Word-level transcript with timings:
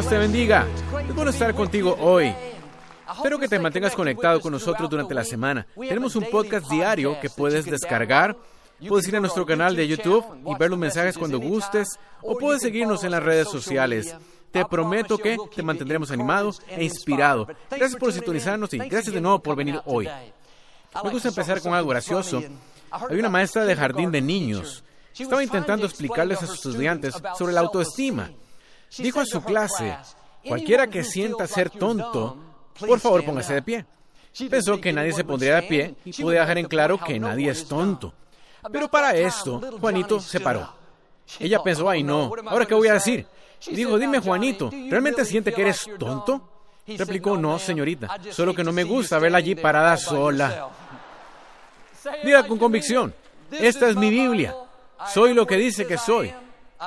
Dios 0.00 0.08
te 0.12 0.18
bendiga. 0.18 0.66
Es 1.06 1.14
bueno 1.14 1.30
estar 1.30 1.54
contigo 1.54 1.94
hoy. 2.00 2.34
Espero 3.14 3.38
que 3.38 3.48
te 3.48 3.58
mantengas 3.58 3.94
conectado 3.94 4.40
con 4.40 4.50
nosotros 4.50 4.88
durante 4.88 5.12
la 5.12 5.24
semana. 5.24 5.66
Tenemos 5.78 6.16
un 6.16 6.24
podcast 6.30 6.70
diario 6.70 7.20
que 7.20 7.28
puedes 7.28 7.66
descargar. 7.66 8.34
Puedes 8.88 9.06
ir 9.08 9.16
a 9.16 9.20
nuestro 9.20 9.44
canal 9.44 9.76
de 9.76 9.86
YouTube 9.86 10.24
y 10.46 10.54
ver 10.58 10.70
los 10.70 10.78
mensajes 10.78 11.18
cuando 11.18 11.38
gustes 11.38 11.98
o 12.22 12.38
puedes 12.38 12.62
seguirnos 12.62 13.04
en 13.04 13.10
las 13.10 13.22
redes 13.22 13.50
sociales. 13.50 14.16
Te 14.50 14.64
prometo 14.64 15.18
que 15.18 15.36
te 15.54 15.62
mantendremos 15.62 16.10
animado 16.10 16.50
e 16.66 16.82
inspirado. 16.82 17.46
Gracias 17.68 17.96
por 17.96 18.10
sintonizarnos 18.10 18.72
y 18.72 18.78
gracias 18.78 19.12
de 19.12 19.20
nuevo 19.20 19.42
por 19.42 19.54
venir 19.54 19.82
hoy. 19.84 20.08
Me 21.04 21.10
gusta 21.10 21.28
empezar 21.28 21.60
con 21.60 21.74
algo 21.74 21.90
gracioso. 21.90 22.42
Hay 22.90 23.18
una 23.18 23.28
maestra 23.28 23.66
de 23.66 23.76
jardín 23.76 24.10
de 24.10 24.22
niños. 24.22 24.82
Estaba 25.12 25.42
intentando 25.42 25.84
explicarles 25.84 26.42
a 26.42 26.46
sus 26.46 26.64
estudiantes 26.64 27.14
sobre 27.36 27.52
la 27.52 27.60
autoestima. 27.60 28.30
Dijo 28.98 29.20
a 29.20 29.26
su 29.26 29.42
clase, 29.42 29.96
cualquiera 30.46 30.86
que 30.86 31.04
sienta 31.04 31.46
ser 31.46 31.70
tonto, 31.70 32.36
por 32.78 33.00
favor 33.00 33.24
póngase 33.24 33.54
de 33.54 33.62
pie. 33.62 33.86
Pensó 34.48 34.80
que 34.80 34.92
nadie 34.92 35.12
se 35.12 35.24
pondría 35.24 35.56
de 35.56 35.62
pie 35.62 35.94
y 36.04 36.12
pude 36.12 36.38
dejar 36.38 36.58
en 36.58 36.66
claro 36.66 36.98
que 36.98 37.18
nadie 37.18 37.50
es 37.50 37.66
tonto. 37.66 38.12
Pero 38.72 38.90
para 38.90 39.14
esto, 39.14 39.60
Juanito 39.80 40.20
se 40.20 40.40
paró. 40.40 40.72
Ella 41.38 41.62
pensó, 41.62 41.88
ay 41.88 42.02
no, 42.02 42.32
¿ahora 42.46 42.66
qué 42.66 42.74
voy 42.74 42.88
a 42.88 42.94
decir? 42.94 43.26
Dijo, 43.70 43.98
dime 43.98 44.18
Juanito, 44.20 44.70
¿realmente 44.88 45.24
siente 45.24 45.52
que 45.52 45.62
eres 45.62 45.88
tonto? 45.98 46.48
Replicó, 46.86 47.36
no, 47.36 47.58
señorita, 47.58 48.18
solo 48.30 48.54
que 48.54 48.64
no 48.64 48.72
me 48.72 48.84
gusta 48.84 49.18
verla 49.18 49.38
allí 49.38 49.54
parada 49.54 49.96
sola. 49.96 50.68
Diga 52.24 52.46
con 52.46 52.58
convicción, 52.58 53.14
esta 53.52 53.88
es 53.88 53.96
mi 53.96 54.10
Biblia. 54.10 54.54
Soy 55.12 55.34
lo 55.34 55.46
que 55.46 55.56
dice 55.56 55.86
que 55.86 55.98
soy. 55.98 56.32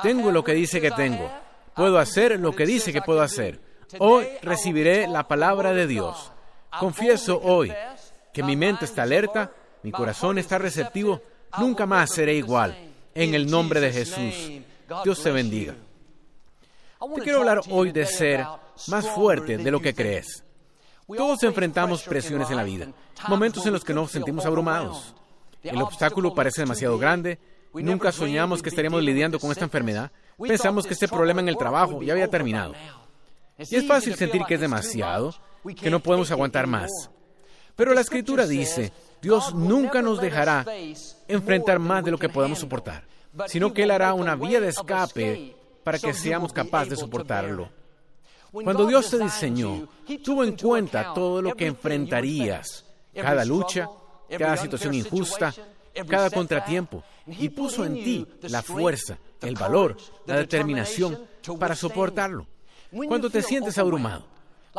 Tengo 0.02 0.30
lo 0.30 0.42
que 0.42 0.52
dice 0.52 0.80
que 0.80 0.90
tengo. 0.90 1.30
Puedo 1.74 1.98
hacer 1.98 2.38
lo 2.40 2.54
que 2.54 2.66
dice 2.66 2.92
que 2.92 3.02
puedo 3.02 3.22
hacer. 3.22 3.60
Hoy 3.98 4.26
recibiré 4.42 5.06
la 5.08 5.26
palabra 5.26 5.72
de 5.72 5.86
Dios. 5.86 6.32
Confieso 6.78 7.40
hoy 7.42 7.72
que 8.32 8.42
mi 8.42 8.56
mente 8.56 8.84
está 8.84 9.02
alerta, 9.02 9.52
mi 9.82 9.92
corazón 9.92 10.38
está 10.38 10.58
receptivo. 10.58 11.20
Nunca 11.58 11.86
más 11.86 12.10
seré 12.10 12.34
igual. 12.34 12.76
En 13.14 13.34
el 13.34 13.50
nombre 13.50 13.80
de 13.80 13.92
Jesús. 13.92 14.34
Dios 15.04 15.22
te 15.22 15.30
bendiga. 15.30 15.74
Te 17.14 17.20
quiero 17.20 17.40
hablar 17.40 17.60
hoy 17.70 17.92
de 17.92 18.06
ser 18.06 18.44
más 18.88 19.08
fuerte 19.08 19.58
de 19.58 19.70
lo 19.70 19.80
que 19.80 19.94
crees. 19.94 20.44
Todos 21.06 21.42
enfrentamos 21.42 22.02
presiones 22.02 22.50
en 22.50 22.56
la 22.56 22.64
vida, 22.64 22.88
momentos 23.28 23.66
en 23.66 23.74
los 23.74 23.84
que 23.84 23.92
nos 23.92 24.10
sentimos 24.10 24.46
abrumados. 24.46 25.14
El 25.62 25.80
obstáculo 25.82 26.34
parece 26.34 26.62
demasiado 26.62 26.98
grande, 26.98 27.38
nunca 27.74 28.10
soñamos 28.10 28.62
que 28.62 28.70
estaríamos 28.70 29.02
lidiando 29.02 29.38
con 29.38 29.50
esta 29.50 29.64
enfermedad, 29.64 30.10
pensamos 30.38 30.86
que 30.86 30.94
este 30.94 31.08
problema 31.08 31.40
en 31.40 31.48
el 31.48 31.56
trabajo 31.56 32.02
ya 32.02 32.12
había 32.12 32.28
terminado. 32.28 32.74
Y 33.58 33.76
es 33.76 33.86
fácil 33.86 34.14
sentir 34.14 34.42
que 34.46 34.54
es 34.54 34.60
demasiado, 34.60 35.34
que 35.80 35.90
no 35.90 36.00
podemos 36.00 36.30
aguantar 36.30 36.66
más. 36.66 36.90
Pero 37.76 37.92
la 37.92 38.00
escritura 38.00 38.46
dice, 38.46 38.92
Dios 39.20 39.54
nunca 39.54 40.02
nos 40.02 40.20
dejará 40.20 40.64
enfrentar 41.28 41.78
más 41.78 42.04
de 42.04 42.10
lo 42.10 42.18
que 42.18 42.28
podamos 42.28 42.58
soportar, 42.58 43.04
sino 43.46 43.72
que 43.72 43.82
Él 43.84 43.90
hará 43.90 44.14
una 44.14 44.36
vía 44.36 44.60
de 44.60 44.68
escape 44.68 45.56
para 45.82 45.98
que 45.98 46.12
seamos 46.14 46.52
capaces 46.52 46.90
de 46.90 46.96
soportarlo. 46.96 47.68
Cuando 48.52 48.86
Dios 48.86 49.10
te 49.10 49.18
diseñó, 49.18 49.88
tuvo 50.24 50.44
en 50.44 50.56
cuenta 50.56 51.12
todo 51.12 51.42
lo 51.42 51.54
que 51.54 51.66
enfrentarías, 51.66 52.84
cada 53.12 53.44
lucha, 53.44 53.88
cada 54.38 54.56
situación 54.56 54.94
injusta, 54.94 55.52
cada 56.08 56.30
contratiempo, 56.30 57.02
y 57.26 57.48
puso 57.48 57.84
en 57.84 57.94
ti 57.94 58.26
la 58.42 58.62
fuerza, 58.62 59.18
el 59.40 59.54
valor, 59.54 59.96
la 60.26 60.36
determinación 60.36 61.26
para 61.58 61.74
soportarlo. 61.74 62.46
Cuando 63.08 63.30
te 63.30 63.42
sientes 63.42 63.78
abrumado, 63.78 64.26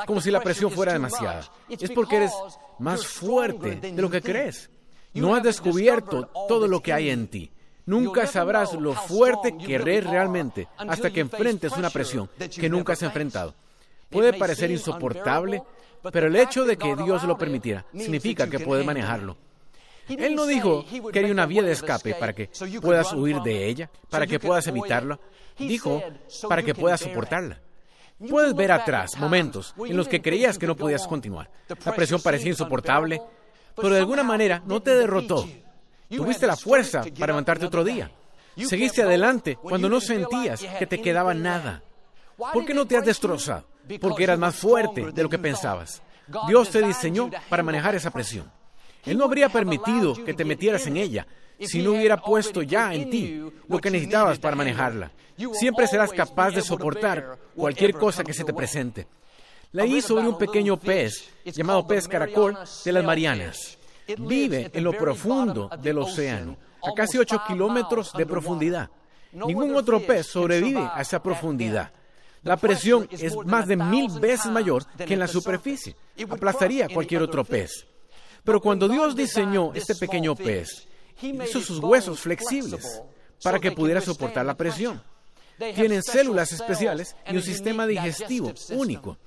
como 0.06 0.22
si 0.22 0.31
la 0.31 0.42
presión 0.42 0.72
fuera 0.72 0.94
demasiada, 0.94 1.50
es 1.70 1.92
porque 1.92 2.18
eres 2.18 2.31
más 2.80 3.06
fuerte 3.06 3.75
de 3.75 4.02
lo 4.02 4.09
que 4.09 4.22
crees. 4.22 4.70
No 5.14 5.34
has 5.34 5.44
descubierto 5.44 6.30
todo 6.48 6.68
lo 6.68 6.81
que 6.81 6.92
hay 6.94 7.09
en 7.09 7.28
ti. 7.28 7.52
Nunca 7.86 8.25
sabrás 8.25 8.74
lo 8.74 8.94
fuerte 8.94 9.56
que 9.58 9.75
eres 9.75 10.06
realmente 10.06 10.68
hasta 10.78 11.12
que 11.12 11.22
enfrentes 11.22 11.72
una 11.74 11.90
presión 11.90 12.30
que 12.59 12.70
nunca 12.70 12.94
has 12.94 13.04
enfrentado. 13.04 13.54
Puede 14.09 14.34
parecer 14.34 14.72
insoportable, 14.72 15.62
pero 16.12 16.28
el 16.28 16.36
hecho 16.36 16.66
de 16.66 16.78
que 16.78 16.96
Dios 16.96 17.24
lo 17.24 17.38
permitiera 17.38 17.86
significa 17.94 18.50
que 18.50 18.59
puedes 18.59 18.86
manejarlo. 18.86 19.38
Él 20.08 20.36
no 20.36 20.46
dijo 20.46 20.86
que 21.12 21.20
hay 21.20 21.32
una 21.32 21.46
vía 21.46 21.62
de 21.64 21.72
escape 21.72 22.16
para 22.16 22.34
que 22.34 22.50
puedas 22.82 23.14
huir 23.14 23.42
de 23.42 23.68
ella, 23.68 23.90
para 24.10 24.28
que 24.28 24.40
puedas 24.40 24.68
evitarla. 24.68 25.20
Dijo 25.58 26.02
para 26.48 26.64
que 26.64 26.76
puedas 26.76 27.02
soportarla. 27.02 27.62
Puedes 28.30 28.56
ver 28.56 28.72
atrás 28.72 29.18
momentos 29.18 29.74
en 29.86 29.98
los 29.98 30.08
que 30.08 30.22
creías 30.22 30.58
que 30.58 30.68
no 30.68 30.76
podías 30.76 31.06
continuar. 31.08 31.50
La 31.84 31.94
presión 31.94 32.22
parecía 32.22 32.50
insoportable, 32.50 33.22
pero 33.76 33.90
de 33.90 34.00
alguna 34.00 34.24
manera 34.24 34.62
no 34.66 34.82
te 34.82 34.96
derrotó. 34.96 35.48
Tuviste 36.10 36.48
la 36.48 36.56
fuerza 36.56 37.04
para 37.18 37.34
levantarte 37.34 37.66
otro 37.66 37.84
día. 37.84 38.12
Seguiste 38.58 39.02
adelante 39.02 39.58
cuando 39.62 39.90
no 39.90 40.00
sentías 40.00 40.62
que 40.80 40.88
te 40.88 41.02
quedaba 41.02 41.34
nada. 41.34 41.84
¿Por 42.38 42.66
qué 42.66 42.74
no 42.74 42.86
te 42.86 42.98
has 42.98 43.06
destrozado? 43.06 43.66
Porque 44.00 44.24
eras 44.24 44.40
más 44.40 44.56
fuerte 44.56 45.12
de 45.12 45.24
lo 45.24 45.30
que 45.30 45.40
pensabas. 45.40 46.02
Dios 46.48 46.70
te 46.70 46.82
diseñó 46.82 47.30
para 47.50 47.64
manejar 47.64 47.96
esa 47.96 48.12
presión. 48.12 48.52
Él 49.06 49.18
no 49.18 49.26
habría 49.26 49.50
permitido 49.50 50.14
que 50.24 50.34
te 50.34 50.46
metieras 50.46 50.88
en 50.88 50.98
ella 50.98 51.28
si 51.60 51.82
no 51.82 51.92
hubiera 51.92 52.18
puesto 52.18 52.62
ya 52.62 52.94
en 52.94 53.10
ti 53.10 53.42
lo 53.68 53.80
que 53.80 53.92
necesitabas 53.92 54.40
para 54.40 54.56
manejarla. 54.56 55.12
Siempre 55.54 55.88
serás 55.88 56.12
capaz 56.12 56.52
de 56.52 56.62
soportar 56.62 57.38
cualquier 57.56 57.94
cosa 57.94 58.24
que 58.24 58.34
se 58.34 58.44
te 58.44 58.54
presente. 58.54 59.08
Leí 59.72 60.02
sobre 60.02 60.28
un 60.28 60.38
pequeño 60.38 60.78
pez 60.78 61.30
llamado 61.46 61.86
pez 61.86 62.08
caracol 62.08 62.58
de 62.84 62.92
las 62.92 63.04
Marianas. 63.04 63.78
Vive 64.18 64.70
en 64.74 64.84
lo 64.84 64.94
profundo 64.94 65.70
del 65.82 65.98
océano, 65.98 66.58
a 66.82 66.94
casi 66.94 67.18
8 67.18 67.42
kilómetros 67.48 68.14
de 68.14 68.26
profundidad. 68.26 68.90
Ningún 69.34 69.76
otro 69.76 70.00
pez 70.00 70.28
sobrevive 70.28 70.88
a 70.94 71.02
esa 71.02 71.22
profundidad. 71.22 71.92
La 72.44 72.58
presión 72.58 73.08
es 73.12 73.36
más 73.46 73.68
de 73.68 73.76
mil 73.76 74.08
veces 74.20 74.52
mayor 74.52 74.86
que 74.96 75.14
en 75.14 75.20
la 75.20 75.28
superficie. 75.28 75.96
Aplastaría 76.30 76.88
cualquier 76.88 77.24
otro 77.24 77.44
pez. 77.44 77.86
Pero 78.45 78.61
cuando 78.61 78.88
Dios 78.88 79.16
diseñó 79.16 79.73
este 79.73 79.95
pequeño 79.95 80.35
pez, 80.35 80.88
hizo 81.22 81.59
sus 81.59 81.79
huesos 81.79 82.19
flexibles 82.19 83.01
para 83.44 83.59
que 83.59 83.72
pudiera 83.72 84.00
soportar 84.00 84.45
la 84.45 84.56
presión. 84.56 85.01
Tienen 85.57 86.03
células 86.03 86.51
especiales 86.51 87.16
y 87.29 87.35
un 87.35 87.41
sistema 87.41 87.88
digestivo 87.88 88.53
único. 88.72 89.17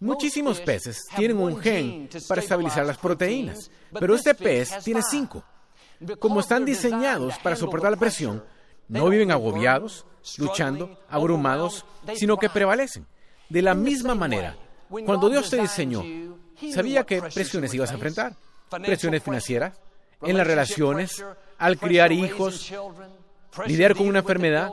Muchísimos 0.00 0.60
peces 0.60 0.98
tienen 1.16 1.38
un 1.38 1.58
gen 1.60 2.08
para 2.28 2.40
estabilizar 2.40 2.86
las 2.86 2.98
proteínas, 2.98 3.70
pero 3.98 4.14
este 4.14 4.34
pez 4.34 4.70
tiene 4.84 5.02
cinco. 5.02 5.42
Como 6.20 6.40
están 6.40 6.64
diseñados 6.64 7.38
para 7.38 7.56
soportar 7.56 7.90
la 7.90 7.96
presión, 7.96 8.44
no 8.86 9.08
viven 9.08 9.32
agobiados, 9.32 10.04
luchando, 10.36 11.00
abrumados, 11.08 11.84
sino 12.14 12.36
que 12.36 12.50
prevalecen. 12.50 13.06
De 13.48 13.62
la 13.62 13.74
misma 13.74 14.14
manera, 14.14 14.56
cuando 14.88 15.30
Dios 15.30 15.48
te 15.48 15.60
diseñó, 15.60 16.04
sabía 16.72 17.04
qué 17.04 17.22
presiones 17.22 17.72
ibas 17.72 17.90
a 17.90 17.94
enfrentar. 17.94 18.34
Presiones 18.68 19.22
financieras, 19.22 19.80
en 20.22 20.36
las 20.36 20.46
relaciones, 20.46 21.24
al 21.58 21.78
criar 21.78 22.12
hijos, 22.12 22.72
lidiar 23.66 23.94
con 23.94 24.08
una 24.08 24.20
enfermedad. 24.20 24.70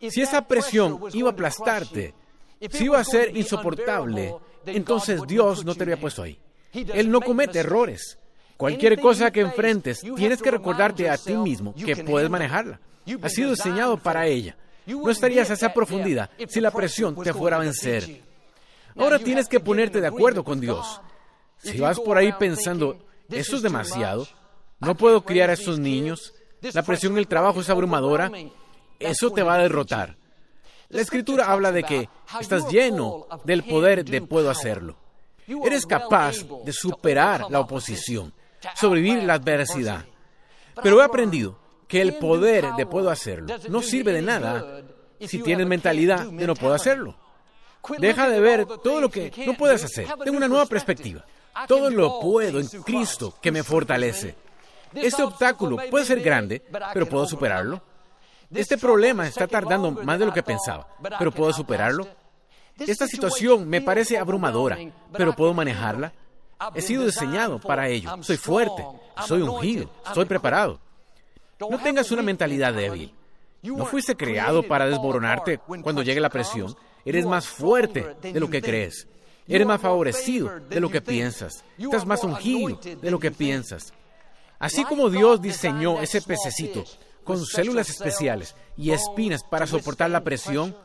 Si 0.00 0.22
esa 0.22 0.46
presión 0.46 1.00
iba 1.12 1.30
a 1.30 1.32
aplastarte, 1.32 2.14
si 2.70 2.84
iba 2.84 2.98
a 2.98 3.04
ser 3.04 3.36
insoportable, 3.36 4.34
entonces 4.66 5.20
Dios 5.26 5.64
no 5.64 5.74
te 5.74 5.84
había 5.84 5.98
puesto 5.98 6.22
ahí. 6.22 6.38
Él 6.72 7.10
no 7.10 7.20
comete 7.20 7.60
errores. 7.60 8.18
Cualquier 8.56 9.00
cosa 9.00 9.30
que 9.30 9.40
enfrentes, 9.40 10.00
tienes 10.16 10.42
que 10.42 10.50
recordarte 10.50 11.08
a 11.08 11.16
ti 11.16 11.34
mismo 11.34 11.74
que 11.74 11.96
puedes 11.96 12.28
manejarla. 12.28 12.80
Has 13.22 13.32
sido 13.32 13.50
diseñado 13.50 13.96
para 13.96 14.26
ella. 14.26 14.56
No 14.86 15.10
estarías 15.10 15.50
a 15.50 15.54
esa 15.54 15.72
profundidad 15.72 16.30
si 16.48 16.60
la 16.60 16.70
presión 16.70 17.14
te 17.22 17.32
fuera 17.32 17.56
a 17.56 17.60
vencer. 17.60 18.22
Ahora 18.96 19.18
tienes 19.18 19.48
que 19.48 19.60
ponerte 19.60 20.00
de 20.00 20.06
acuerdo 20.06 20.44
con 20.44 20.60
Dios. 20.60 21.00
Si 21.62 21.78
vas 21.78 22.00
por 22.00 22.16
ahí 22.16 22.32
pensando, 22.32 22.98
eso 23.28 23.56
es 23.56 23.62
demasiado, 23.62 24.26
no 24.80 24.94
puedo 24.94 25.24
criar 25.24 25.50
a 25.50 25.54
estos 25.54 25.78
niños, 25.78 26.34
la 26.60 26.82
presión 26.82 27.12
en 27.12 27.18
el 27.18 27.28
trabajo 27.28 27.60
es 27.60 27.70
abrumadora, 27.70 28.30
eso 28.98 29.30
te 29.30 29.42
va 29.42 29.54
a 29.54 29.58
derrotar. 29.58 30.16
La 30.88 31.00
escritura 31.00 31.52
habla 31.52 31.70
de 31.70 31.84
que 31.84 32.08
estás 32.40 32.68
lleno 32.68 33.26
del 33.44 33.62
poder 33.62 34.04
de 34.04 34.22
puedo 34.22 34.50
hacerlo. 34.50 34.96
Eres 35.64 35.86
capaz 35.86 36.38
de 36.64 36.72
superar 36.72 37.46
la 37.50 37.60
oposición, 37.60 38.32
sobrevivir 38.74 39.22
la 39.22 39.34
adversidad. 39.34 40.04
Pero 40.82 41.00
he 41.00 41.04
aprendido 41.04 41.58
que 41.86 42.00
el 42.00 42.14
poder 42.14 42.72
de 42.76 42.86
puedo 42.86 43.10
hacerlo 43.10 43.54
no 43.68 43.82
sirve 43.82 44.12
de 44.12 44.22
nada 44.22 44.82
si 45.20 45.42
tienes 45.42 45.66
mentalidad 45.66 46.26
de 46.26 46.46
no 46.46 46.54
puedo 46.54 46.74
hacerlo. 46.74 47.16
Deja 47.98 48.28
de 48.28 48.40
ver 48.40 48.66
todo 48.82 49.00
lo 49.00 49.10
que 49.10 49.32
no 49.46 49.54
puedes 49.54 49.82
hacer. 49.84 50.06
Tengo 50.24 50.36
una 50.36 50.48
nueva 50.48 50.66
perspectiva. 50.66 51.24
Todo 51.66 51.90
lo 51.90 52.20
puedo 52.20 52.60
en 52.60 52.66
Cristo 52.82 53.34
que 53.40 53.52
me 53.52 53.62
fortalece. 53.62 54.34
Este 54.94 55.22
obstáculo 55.22 55.76
puede 55.90 56.04
ser 56.04 56.20
grande, 56.20 56.62
pero 56.92 57.06
puedo 57.06 57.26
superarlo. 57.26 57.82
Este 58.52 58.76
problema 58.76 59.26
está 59.28 59.46
tardando 59.46 59.92
más 59.92 60.18
de 60.18 60.26
lo 60.26 60.32
que 60.32 60.42
pensaba, 60.42 60.88
pero 61.18 61.30
puedo 61.30 61.52
superarlo. 61.52 62.08
Esta 62.78 63.06
situación 63.06 63.68
me 63.68 63.80
parece 63.80 64.18
abrumadora, 64.18 64.78
pero 65.12 65.34
puedo 65.34 65.54
manejarla. 65.54 66.12
He 66.74 66.82
sido 66.82 67.06
diseñado 67.06 67.58
para 67.58 67.88
ello. 67.88 68.22
Soy 68.22 68.36
fuerte, 68.36 68.84
soy 69.26 69.42
ungido, 69.42 69.90
estoy 70.06 70.24
preparado. 70.24 70.80
No 71.58 71.78
tengas 71.78 72.10
una 72.10 72.22
mentalidad 72.22 72.72
débil. 72.74 73.14
No 73.62 73.84
fuiste 73.84 74.16
creado 74.16 74.62
para 74.62 74.86
desmoronarte 74.86 75.58
cuando 75.58 76.02
llegue 76.02 76.20
la 76.20 76.30
presión. 76.30 76.74
Eres 77.04 77.26
más 77.26 77.46
fuerte 77.46 78.16
de 78.22 78.40
lo 78.40 78.50
que 78.50 78.62
crees. 78.62 79.06
Eres 79.46 79.66
más 79.66 79.80
favorecido 79.80 80.60
de 80.68 80.80
lo 80.80 80.90
que 80.90 81.00
piensas. 81.00 81.64
Estás 81.78 82.06
más 82.06 82.22
ungido 82.22 82.78
de 83.00 83.10
lo 83.10 83.18
que 83.18 83.30
piensas. 83.30 83.92
Así 84.58 84.84
como 84.84 85.08
Dios 85.08 85.40
diseñó 85.40 86.00
ese 86.00 86.20
pececito 86.20 86.84
con 87.24 87.44
células 87.44 87.88
especiales 87.90 88.54
y 88.76 88.90
espinas 88.90 89.42
para 89.42 89.66
soportar 89.66 90.10
la 90.10 90.22
presión, 90.22 90.76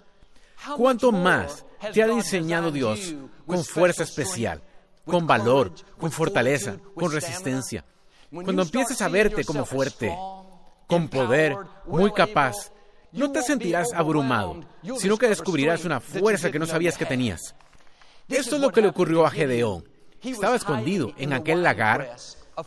¿cuánto 0.77 1.11
más 1.11 1.65
te 1.93 2.01
ha 2.01 2.07
diseñado 2.07 2.71
Dios 2.71 3.13
con 3.45 3.63
fuerza 3.63 4.03
especial, 4.03 4.61
con 5.05 5.27
valor, 5.27 5.71
con 5.99 6.11
fortaleza, 6.11 6.77
con 6.95 7.11
resistencia? 7.11 7.83
Cuando 8.31 8.61
empieces 8.63 9.01
a 9.01 9.09
verte 9.09 9.43
como 9.43 9.65
fuerte, 9.65 10.15
con 10.87 11.07
poder, 11.07 11.57
muy 11.85 12.11
capaz, 12.11 12.71
no 13.11 13.31
te 13.31 13.41
sentirás 13.41 13.93
abrumado, 13.93 14.61
sino 14.97 15.17
que 15.17 15.29
descubrirás 15.29 15.85
una 15.85 15.99
fuerza 15.99 16.51
que 16.51 16.59
no 16.59 16.65
sabías 16.65 16.97
que 16.97 17.05
tenías. 17.05 17.55
Esto 18.27 18.55
es 18.55 18.61
lo 18.61 18.71
que 18.71 18.81
le 18.81 18.87
ocurrió 18.87 19.25
a 19.25 19.29
Gedeón. 19.31 19.83
Estaba 20.21 20.55
escondido 20.55 21.13
en 21.17 21.33
aquel 21.33 21.61
lagar, 21.61 22.15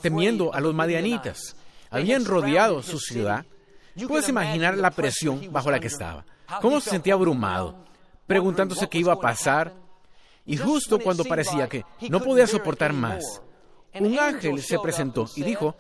temiendo 0.01 0.55
a 0.55 0.61
los 0.61 0.75
madianitas. 0.75 1.57
Habían 1.91 2.25
rodeado 2.25 2.83
su 2.83 2.99
ciudad. 2.99 3.45
Puedes 4.07 4.29
imaginar 4.29 4.77
la 4.77 4.93
presión 4.93 5.53
bajo 5.53 5.71
la 5.71 5.81
que 5.81 5.89
estaba. 5.89 6.25
Cómo 6.61 6.81
se 6.81 6.91
sentía 6.91 7.15
abrumado, 7.15 7.85
preguntándose 8.27 8.89
qué 8.89 8.99
iba 8.99 9.13
a 9.13 9.21
pasar. 9.21 9.75
Y 10.47 10.57
justo 10.57 10.99
cuando 11.01 11.25
parecía 11.25 11.69
que 11.69 11.85
no 12.09 12.21
podía 12.21 12.47
soportar 12.47 12.93
más, 12.93 13.43
un 13.99 14.19
ángel 14.19 14.63
se 14.63 14.79
presentó 14.79 15.29
y 15.35 15.43
dijo, 15.43 15.75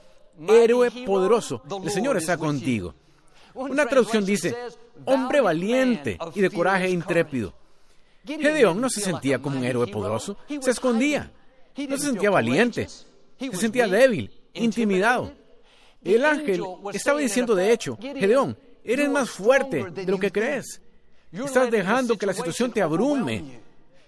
héroe 0.49 0.91
poderoso, 1.07 1.63
el 1.85 1.91
Señor 1.91 2.17
está 2.17 2.37
contigo. 2.37 2.95
Una 3.55 3.87
traducción 3.87 4.25
dice, 4.25 4.55
hombre 5.05 5.41
valiente 5.41 6.19
y 6.35 6.41
de 6.41 6.51
coraje 6.51 6.91
intrépido. 6.91 7.55
Gedeón 8.37 8.81
no 8.81 8.91
se 8.91 9.01
sentía 9.01 9.39
como 9.39 9.59
un 9.59 9.65
héroe 9.65 9.87
poderoso, 9.87 10.37
se 10.61 10.71
escondía. 10.71 11.33
No 11.77 11.97
se 11.97 12.07
sentía 12.07 12.31
valiente, 12.31 12.89
se 12.89 13.57
sentía 13.57 13.87
débil, 13.89 14.31
intimidado. 14.55 15.33
El 16.03 16.25
ángel 16.25 16.63
estaba 16.93 17.21
diciendo, 17.21 17.55
de 17.55 17.73
hecho, 17.73 17.97
Gedeón, 18.01 18.57
eres 18.85 19.09
más 19.09 19.31
fuerte 19.31 19.85
de 19.91 20.07
lo 20.07 20.19
que 20.19 20.33
crees. 20.33 20.81
Estás 21.33 21.71
dejando 21.71 22.17
que 22.17 22.27
la 22.27 22.33
situación 22.33 22.73
te 22.73 22.83
abrume. 22.83 23.61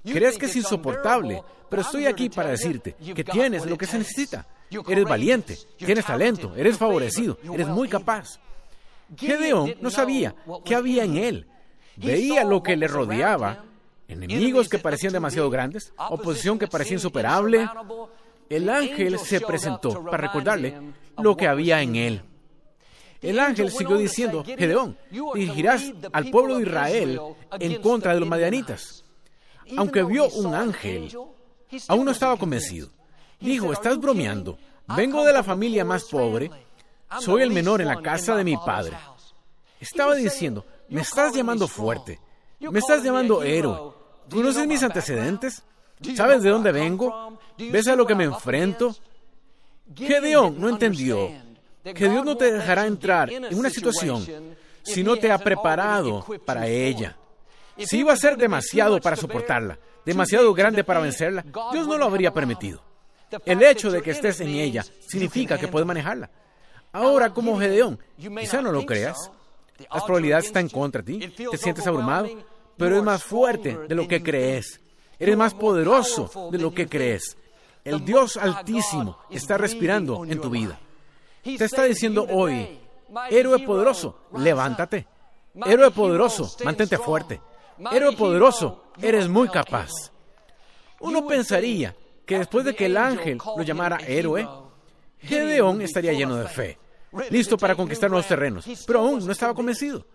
Crees 0.04 0.38
que 0.38 0.46
es 0.46 0.56
insoportable, 0.56 1.42
pero 1.68 1.82
estoy 1.82 2.06
aquí 2.06 2.28
para 2.28 2.50
decirte 2.50 2.94
que 3.14 3.24
tienes 3.24 3.66
lo 3.66 3.76
que 3.76 3.86
se 3.86 3.98
necesita. 3.98 4.46
Eres 4.88 5.04
valiente, 5.04 5.58
tienes 5.76 6.04
talento, 6.04 6.54
eres 6.56 6.76
favorecido, 6.76 7.38
eres 7.52 7.66
muy 7.68 7.88
capaz. 7.88 8.38
Gedeón 9.16 9.74
no 9.80 9.90
sabía 9.90 10.34
qué 10.64 10.74
había 10.74 11.04
en 11.04 11.16
él. 11.16 11.46
Veía 11.96 12.44
lo 12.44 12.62
que 12.62 12.76
le 12.76 12.88
rodeaba, 12.88 13.64
enemigos 14.10 14.68
que 14.68 14.78
parecían 14.78 15.12
demasiado 15.12 15.50
grandes, 15.50 15.92
oposición 15.96 16.58
que 16.58 16.68
parecía 16.68 16.94
insuperable. 16.94 17.68
El 18.48 18.68
ángel 18.68 19.18
se 19.18 19.40
presentó 19.40 20.04
para 20.04 20.26
recordarle 20.26 20.76
lo 21.18 21.36
que 21.36 21.46
había 21.46 21.82
en 21.82 21.96
él. 21.96 22.22
El 23.20 23.38
ángel 23.38 23.70
siguió 23.70 23.96
diciendo, 23.98 24.42
Gedeón, 24.44 24.96
dirigirás 25.34 25.92
al 26.12 26.30
pueblo 26.30 26.56
de 26.56 26.62
Israel 26.62 27.20
en 27.58 27.80
contra 27.82 28.14
de 28.14 28.20
los 28.20 28.28
madianitas. 28.28 29.04
Aunque 29.76 30.02
vio 30.02 30.28
un 30.30 30.54
ángel, 30.54 31.14
aún 31.88 32.04
no 32.04 32.10
estaba 32.10 32.36
convencido. 32.36 32.88
Dijo, 33.38 33.72
estás 33.72 33.98
bromeando. 33.98 34.58
Vengo 34.96 35.24
de 35.24 35.32
la 35.32 35.42
familia 35.42 35.84
más 35.84 36.04
pobre. 36.04 36.50
Soy 37.20 37.42
el 37.42 37.50
menor 37.50 37.80
en 37.80 37.88
la 37.88 38.00
casa 38.00 38.34
de 38.36 38.44
mi 38.44 38.56
padre. 38.56 38.96
Estaba 39.78 40.14
diciendo, 40.14 40.64
me 40.88 41.02
estás 41.02 41.34
llamando 41.34 41.68
fuerte. 41.68 42.20
Me 42.58 42.78
estás 42.78 43.02
llamando 43.02 43.42
héroe. 43.42 43.99
¿Conoces 44.30 44.66
mis 44.66 44.82
antecedentes? 44.82 45.62
¿Sabes 46.14 46.42
de 46.42 46.50
dónde 46.50 46.72
vengo? 46.72 47.38
¿Ves 47.58 47.88
a 47.88 47.96
lo 47.96 48.06
que 48.06 48.14
me 48.14 48.24
enfrento? 48.24 48.94
Gedeón 49.94 50.60
no 50.60 50.68
entendió 50.68 51.30
que 51.82 52.08
Dios 52.08 52.24
no 52.24 52.36
te 52.36 52.52
dejará 52.52 52.86
entrar 52.86 53.30
en 53.30 53.58
una 53.58 53.70
situación 53.70 54.26
si 54.82 55.02
no 55.02 55.16
te 55.16 55.30
ha 55.30 55.38
preparado 55.38 56.24
para 56.44 56.66
ella. 56.66 57.16
Si 57.78 57.98
iba 57.98 58.12
a 58.12 58.16
ser 58.16 58.36
demasiado 58.36 59.00
para 59.00 59.16
soportarla, 59.16 59.78
demasiado 60.04 60.52
grande 60.54 60.84
para 60.84 61.00
vencerla, 61.00 61.44
Dios 61.72 61.86
no 61.86 61.96
lo 61.98 62.04
habría 62.04 62.32
permitido. 62.32 62.82
El 63.44 63.62
hecho 63.62 63.90
de 63.90 64.02
que 64.02 64.10
estés 64.10 64.40
en 64.40 64.48
ella 64.48 64.84
significa 65.06 65.58
que 65.58 65.68
puedes 65.68 65.86
manejarla. 65.86 66.30
Ahora, 66.92 67.32
como 67.32 67.58
Gedeón, 67.58 67.98
quizá 68.18 68.60
no 68.60 68.72
lo 68.72 68.84
creas. 68.84 69.30
Las 69.92 70.02
probabilidades 70.02 70.46
están 70.46 70.68
contra 70.68 71.02
ti. 71.02 71.18
Te 71.50 71.56
sientes 71.56 71.86
abrumado, 71.86 72.28
pero 72.80 72.96
es 72.96 73.02
más 73.02 73.22
fuerte 73.22 73.78
de 73.86 73.94
lo 73.94 74.08
que 74.08 74.22
crees. 74.22 74.80
Eres 75.18 75.36
más 75.36 75.52
poderoso 75.52 76.48
de 76.50 76.56
lo 76.56 76.72
que 76.72 76.88
crees. 76.88 77.36
El 77.84 78.02
Dios 78.06 78.38
Altísimo 78.38 79.18
está 79.28 79.58
respirando 79.58 80.24
en 80.24 80.40
tu 80.40 80.48
vida. 80.48 80.80
Te 81.44 81.62
está 81.62 81.84
diciendo 81.84 82.26
hoy, 82.30 82.80
héroe 83.28 83.58
poderoso, 83.60 84.20
levántate. 84.34 85.06
Héroe 85.66 85.90
poderoso, 85.90 86.56
mantente 86.64 86.96
fuerte. 86.96 87.38
Héroe 87.92 88.16
poderoso, 88.16 88.84
eres 89.00 89.28
muy 89.28 89.48
capaz. 89.48 89.90
Uno 91.00 91.26
pensaría 91.26 91.94
que 92.24 92.38
después 92.38 92.64
de 92.64 92.74
que 92.74 92.86
el 92.86 92.96
ángel 92.96 93.38
lo 93.56 93.62
llamara 93.62 93.98
héroe, 94.06 94.48
Gedeón 95.18 95.82
estaría 95.82 96.14
lleno 96.14 96.36
de 96.36 96.48
fe, 96.48 96.78
listo 97.28 97.58
para 97.58 97.74
conquistar 97.74 98.08
nuevos 98.08 98.26
terrenos, 98.26 98.64
pero 98.86 99.00
aún 99.00 99.26
no 99.26 99.32
estaba 99.32 99.52
convencido. 99.52 100.06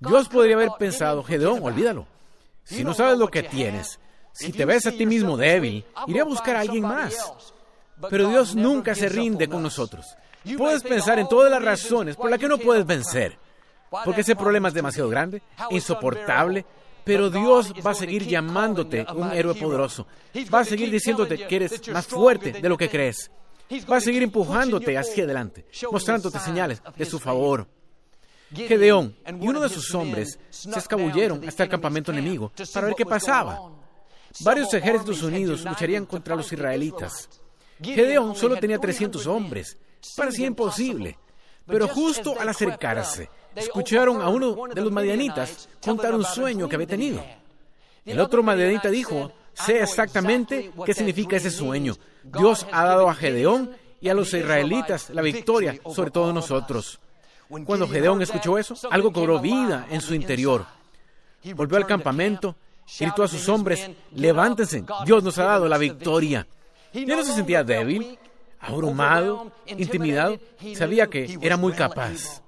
Dios 0.00 0.28
podría 0.28 0.54
haber 0.56 0.70
pensado, 0.78 1.22
Gedeón, 1.22 1.60
olvídalo. 1.62 2.06
Si 2.64 2.84
no 2.84 2.94
sabes 2.94 3.18
lo 3.18 3.28
que 3.28 3.42
tienes, 3.42 3.98
si 4.32 4.52
te 4.52 4.64
ves 4.64 4.86
a 4.86 4.92
ti 4.92 5.06
mismo 5.06 5.36
débil, 5.36 5.84
iré 6.06 6.20
a 6.20 6.24
buscar 6.24 6.56
a 6.56 6.60
alguien 6.60 6.82
más. 6.82 7.16
Pero 8.08 8.28
Dios 8.28 8.54
nunca 8.54 8.94
se 8.94 9.08
rinde 9.08 9.48
con 9.48 9.62
nosotros. 9.62 10.06
Puedes 10.56 10.82
pensar 10.82 11.18
en 11.18 11.28
todas 11.28 11.50
las 11.50 11.62
razones 11.62 12.16
por 12.16 12.30
las 12.30 12.38
que 12.38 12.48
no 12.48 12.58
puedes 12.58 12.86
vencer. 12.86 13.36
Porque 14.04 14.20
ese 14.20 14.36
problema 14.36 14.68
es 14.68 14.74
demasiado 14.74 15.08
grande, 15.08 15.42
insoportable, 15.70 16.64
pero 17.04 17.30
Dios 17.30 17.72
va 17.84 17.92
a 17.92 17.94
seguir 17.94 18.26
llamándote 18.26 19.06
un 19.14 19.32
héroe 19.32 19.54
poderoso. 19.54 20.06
Va 20.52 20.60
a 20.60 20.64
seguir 20.64 20.90
diciéndote 20.90 21.46
que 21.46 21.56
eres 21.56 21.88
más 21.88 22.06
fuerte 22.06 22.52
de 22.52 22.68
lo 22.68 22.76
que 22.76 22.90
crees. 22.90 23.30
Va 23.90 23.96
a 23.96 24.00
seguir 24.00 24.22
empujándote 24.22 24.96
hacia 24.96 25.24
adelante, 25.24 25.66
mostrándote 25.90 26.38
señales 26.38 26.82
de 26.96 27.04
su 27.04 27.18
favor. 27.18 27.66
Gedeón 28.54 29.14
y 29.26 29.46
uno 29.46 29.60
de 29.60 29.68
sus 29.68 29.94
hombres 29.94 30.38
se 30.50 30.70
escabulleron 30.78 31.46
hasta 31.46 31.64
el 31.64 31.68
campamento 31.68 32.12
enemigo 32.12 32.52
para 32.72 32.86
ver 32.86 32.96
qué 32.96 33.04
pasaba. 33.04 33.70
Varios 34.40 34.72
ejércitos 34.74 35.22
unidos 35.22 35.64
lucharían 35.64 36.06
contra 36.06 36.36
los 36.36 36.52
israelitas. 36.52 37.28
Gedeón 37.82 38.34
solo 38.34 38.56
tenía 38.56 38.78
300 38.78 39.26
hombres. 39.26 39.76
Parecía 40.16 40.46
imposible. 40.46 41.18
Pero 41.66 41.86
justo 41.88 42.34
al 42.40 42.48
acercarse, 42.48 43.28
escucharon 43.54 44.22
a 44.22 44.28
uno 44.28 44.56
de 44.74 44.80
los 44.80 44.90
madianitas 44.90 45.68
contar 45.82 46.14
un 46.14 46.24
sueño 46.24 46.68
que 46.68 46.76
había 46.76 46.86
tenido. 46.86 47.22
El 48.04 48.20
otro 48.20 48.42
madianita 48.42 48.88
dijo, 48.88 49.32
sé 49.52 49.82
exactamente 49.82 50.72
qué 50.86 50.94
significa 50.94 51.36
ese 51.36 51.50
sueño. 51.50 51.94
Dios 52.24 52.66
ha 52.72 52.84
dado 52.84 53.08
a 53.10 53.14
Gedeón 53.14 53.76
y 54.00 54.08
a 54.08 54.14
los 54.14 54.32
israelitas 54.32 55.10
la 55.10 55.20
victoria 55.20 55.78
sobre 55.94 56.10
todos 56.10 56.32
nosotros. 56.32 57.00
Cuando 57.48 57.88
Gedeón 57.88 58.20
escuchó 58.22 58.58
eso, 58.58 58.74
algo 58.90 59.12
cobró 59.12 59.40
vida 59.40 59.86
en 59.90 60.00
su 60.00 60.14
interior. 60.14 60.66
Volvió 61.54 61.76
al 61.78 61.86
campamento, 61.86 62.56
gritó 62.98 63.22
a 63.22 63.28
sus 63.28 63.48
hombres, 63.48 63.90
levántense, 64.12 64.84
Dios 65.04 65.22
nos 65.22 65.38
ha 65.38 65.44
dado 65.44 65.68
la 65.68 65.78
victoria. 65.78 66.46
Ya 66.92 67.16
no 67.16 67.24
se 67.24 67.32
sentía 67.32 67.64
débil, 67.64 68.18
abrumado, 68.60 69.52
intimidado, 69.66 70.38
sabía 70.74 71.06
que 71.06 71.38
era 71.40 71.56
muy 71.56 71.72
capaz. 71.72 72.42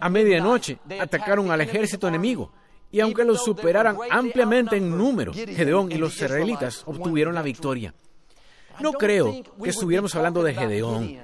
A 0.00 0.08
medianoche 0.08 0.78
atacaron 1.00 1.50
al 1.50 1.60
ejército 1.60 2.08
enemigo 2.08 2.50
y 2.90 3.00
aunque 3.00 3.24
los 3.24 3.44
superaran 3.44 3.96
ampliamente 4.10 4.76
en 4.76 4.96
número, 4.96 5.32
Gedeón 5.32 5.92
y 5.92 5.96
los 5.96 6.14
israelitas 6.16 6.82
obtuvieron 6.86 7.34
la 7.34 7.42
victoria. 7.42 7.94
No 8.80 8.92
creo 8.92 9.42
que 9.62 9.70
estuviéramos 9.70 10.14
hablando 10.14 10.42
de 10.42 10.54
Gedeón. 10.54 11.18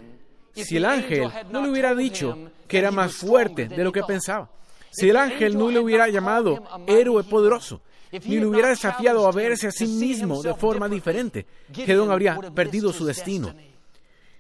Si 0.54 0.76
el 0.76 0.84
ángel 0.84 1.30
no 1.50 1.62
le 1.62 1.70
hubiera 1.70 1.94
dicho 1.94 2.36
que 2.68 2.78
era 2.78 2.90
más 2.90 3.14
fuerte 3.14 3.68
de 3.68 3.84
lo 3.84 3.90
que 3.90 4.02
pensaba, 4.02 4.50
si 4.90 5.08
el 5.08 5.16
ángel 5.16 5.56
no 5.56 5.70
le 5.70 5.78
hubiera 5.78 6.08
llamado 6.08 6.62
héroe 6.86 7.24
poderoso, 7.24 7.80
ni 8.12 8.38
le 8.38 8.46
hubiera 8.46 8.68
desafiado 8.68 9.26
a 9.26 9.32
verse 9.32 9.68
a 9.68 9.72
sí 9.72 9.86
mismo 9.86 10.42
de 10.42 10.54
forma 10.54 10.88
diferente, 10.88 11.46
Gedeón 11.72 12.10
habría 12.10 12.38
perdido 12.54 12.92
su 12.92 13.04
destino. 13.04 13.54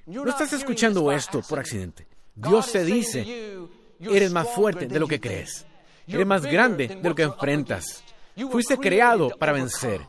No 0.06 0.28
estás 0.28 0.52
escuchando 0.52 1.12
esto 1.12 1.42
por 1.48 1.58
accidente. 1.58 2.06
Dios 2.34 2.72
te 2.72 2.84
dice, 2.84 3.58
eres 4.00 4.32
más 4.32 4.48
fuerte 4.48 4.86
de 4.86 4.98
lo 4.98 5.06
que 5.06 5.20
crees. 5.20 5.66
Eres 6.06 6.26
más 6.26 6.42
grande 6.42 6.88
de 6.88 7.08
lo 7.08 7.14
que 7.14 7.24
enfrentas. 7.24 8.02
Fuiste 8.50 8.78
creado 8.78 9.30
para 9.38 9.52
vencer. 9.52 10.00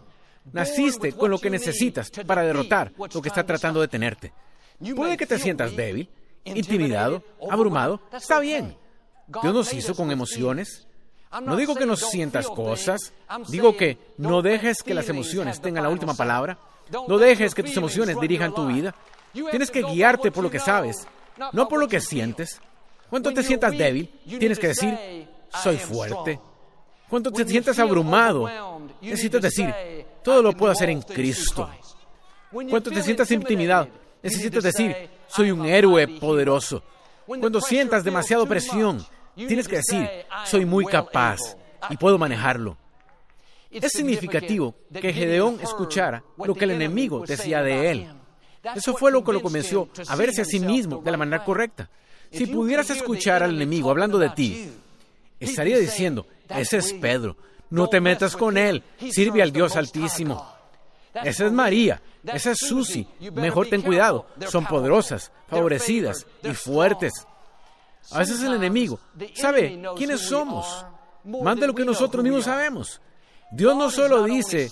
Naciste 0.54 1.12
con 1.14 1.30
lo 1.30 1.38
que 1.38 1.50
necesitas 1.50 2.10
para 2.26 2.44
derrotar 2.44 2.94
lo 2.98 3.22
que 3.22 3.28
está 3.28 3.46
tratando 3.46 3.82
de 3.82 3.88
tenerte. 3.88 4.34
Puede 4.96 5.18
que 5.18 5.26
te 5.26 5.38
sientas 5.38 5.76
débil, 5.76 6.10
intimidado, 6.56 7.24
abrumado. 7.50 8.02
Está 8.12 8.40
bien. 8.40 8.78
Dios 9.42 9.54
nos 9.54 9.74
hizo 9.74 9.96
con 9.96 10.12
emociones. 10.12 10.88
No 11.44 11.56
digo 11.56 11.76
que 11.76 11.86
no 11.86 11.96
sientas 11.96 12.48
cosas. 12.48 13.14
Digo 13.50 13.78
que 13.78 13.98
no 14.18 14.42
dejes 14.42 14.82
que 14.84 14.94
las 14.94 15.10
emociones 15.10 15.62
tengan 15.62 15.84
la 15.84 15.90
última 15.90 16.14
palabra. 16.14 16.58
No 17.08 17.18
dejes 17.18 17.54
que 17.54 17.64
tus 17.64 17.78
emociones 17.78 18.20
dirijan 18.20 18.54
tu 18.54 18.68
vida. 18.68 18.96
Tienes 19.34 19.70
que 19.70 19.84
guiarte 19.84 20.32
por 20.32 20.44
lo 20.44 20.50
que 20.50 20.60
sabes, 20.60 21.08
no 21.54 21.68
por 21.68 21.80
lo 21.80 21.88
que 21.88 22.02
sientes. 22.02 22.60
Cuando 23.10 23.34
te 23.34 23.44
sientas 23.44 23.78
débil, 23.78 24.10
tienes 24.40 24.60
que 24.60 24.68
decir, 24.68 25.28
soy 25.62 25.78
fuerte. 25.78 26.40
Cuando 27.08 27.32
te 27.32 27.46
sientas 27.46 27.78
abrumado, 27.80 28.48
necesitas 29.02 29.42
decir, 29.42 29.74
todo 30.24 30.42
lo 30.42 30.54
puedo 30.54 30.72
hacer 30.72 30.90
en 30.90 31.02
Cristo. 31.02 31.70
Cuando 32.52 32.92
te 32.92 33.04
sientas 33.04 33.30
intimidado, 33.32 33.88
necesitas 34.22 34.64
decir, 34.64 34.96
soy 35.30 35.52
un 35.52 35.66
héroe 35.66 36.08
poderoso. 36.20 36.84
Cuando 37.26 37.62
sientas 37.62 38.04
demasiada 38.04 38.46
presión, 38.46 39.06
tienes 39.36 39.68
que 39.68 39.78
decir, 39.78 40.10
soy 40.46 40.66
muy 40.66 40.86
capaz 40.86 41.40
y 41.90 41.98
puedo 41.98 42.18
manejarlo. 42.18 42.78
Es 43.72 43.92
significativo 43.92 44.76
que 44.92 45.14
Gedeón 45.14 45.60
escuchara 45.62 46.24
lo 46.38 46.56
que 46.56 46.66
el 46.66 46.72
enemigo 46.72 47.24
decía 47.26 47.62
de 47.62 47.92
él. 47.92 48.08
Eso 48.76 48.96
fue 48.96 49.12
lo 49.12 49.24
que 49.24 49.32
lo 49.32 49.42
convenció 49.42 49.90
a 50.08 50.16
verse 50.16 50.42
a 50.42 50.46
sí 50.46 50.60
mismo 50.60 51.02
de 51.04 51.12
la 51.12 51.18
manera 51.18 51.44
correcta. 51.44 51.90
Si 52.32 52.48
pudieras 52.48 52.90
escuchar 52.90 53.44
al 53.44 53.56
enemigo 53.56 53.90
hablando 53.90 54.18
de 54.18 54.30
ti, 54.32 54.70
estaría 55.40 55.78
diciendo, 55.78 56.26
ese 56.50 56.78
es 56.78 56.94
Pedro, 56.94 57.38
no 57.70 57.88
te 57.88 58.02
metas 58.02 58.36
con 58.36 58.58
él, 58.58 58.84
sirve 59.12 59.42
al 59.42 59.52
Dios 59.52 59.76
Altísimo. 59.76 60.59
Esa 61.14 61.46
es 61.46 61.52
María, 61.52 62.02
esa 62.24 62.52
es 62.52 62.60
Susi, 62.60 63.08
mejor 63.34 63.68
ten 63.68 63.82
cuidado, 63.82 64.28
son 64.48 64.66
poderosas, 64.66 65.32
favorecidas 65.48 66.26
y 66.44 66.54
fuertes. 66.54 67.14
A 68.12 68.20
veces 68.20 68.42
el 68.42 68.54
enemigo 68.54 69.00
sabe 69.34 69.82
quiénes 69.98 70.22
somos, 70.22 70.86
más 71.24 71.60
de 71.60 71.68
lo 71.68 71.74
que 71.74 71.86
nosotros 71.86 72.24
mismos 72.24 72.46
sabemos. 72.46 73.02
Dios 73.52 73.76
no 73.76 73.90
solo 73.90 74.24
dice, 74.24 74.70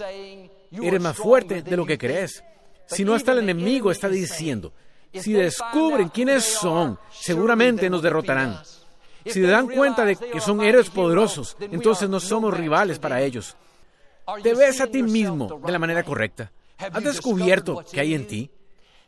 eres 0.72 1.02
más 1.02 1.18
fuerte 1.18 1.64
de 1.64 1.78
lo 1.78 1.86
que 1.86 1.98
crees, 1.98 2.44
sino 2.86 3.14
hasta 3.14 3.32
el 3.32 3.40
enemigo 3.40 3.92
está 3.92 4.08
diciendo, 4.08 4.74
si 5.14 5.34
descubren 5.34 6.10
quiénes 6.10 6.44
son, 6.44 7.00
seguramente 7.12 7.90
nos 7.90 8.02
derrotarán. 8.02 8.62
Si 9.26 9.34
se 9.34 9.42
dan 9.42 9.68
cuenta 9.68 10.06
de 10.06 10.16
que 10.16 10.40
son 10.40 10.62
héroes 10.62 10.90
poderosos, 10.90 11.58
entonces 11.60 12.08
no 12.10 12.20
somos 12.20 12.54
rivales 12.54 12.98
para 13.00 13.22
ellos. 13.22 13.58
Te 14.44 14.54
ves 14.54 14.82
a 14.82 14.88
ti 14.88 15.02
mismo 15.04 15.62
de 15.66 15.72
la 15.72 15.80
manera 15.80 16.04
correcta. 16.04 16.52
¿Has 16.78 17.04
descubierto 17.04 17.84
que 17.92 18.00
hay 18.00 18.14
en 18.14 18.28
ti? 18.28 18.52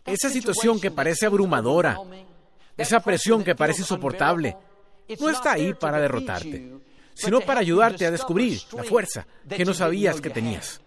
Esa 0.06 0.30
situación 0.30 0.80
que 0.80 0.92
parece 0.92 1.26
abrumadora, 1.26 2.00
esa 2.78 3.00
presión 3.02 3.44
que 3.44 3.54
parece 3.54 3.82
insoportable, 3.82 4.56
no 5.20 5.30
está 5.30 5.54
ahí 5.54 5.74
para 5.74 6.00
derrotarte, 6.00 6.74
sino 7.14 7.42
para 7.42 7.60
ayudarte 7.60 8.06
a 8.06 8.12
descubrir 8.12 8.62
la 8.72 8.84
fuerza 8.84 9.28
que 9.48 9.66
no 9.66 9.74
sabías 9.74 10.22
que 10.22 10.30
tenías. 10.30 10.82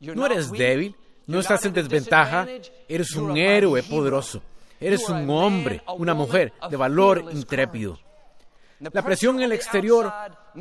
No 0.00 0.26
eres 0.26 0.50
débil, 0.50 0.96
no 1.26 1.40
estás 1.40 1.64
en 1.66 1.74
desventaja, 1.74 2.48
eres 2.88 3.14
un 3.14 3.36
héroe 3.36 3.82
poderoso, 3.82 4.42
eres 4.80 5.08
un 5.08 5.28
hombre, 5.28 5.82
una 5.98 6.14
mujer 6.14 6.52
de 6.70 6.76
valor 6.76 7.26
intrépido. 7.32 7.98
La 8.80 9.02
presión 9.02 9.36
en 9.36 9.42
el 9.42 9.52
exterior 9.52 10.12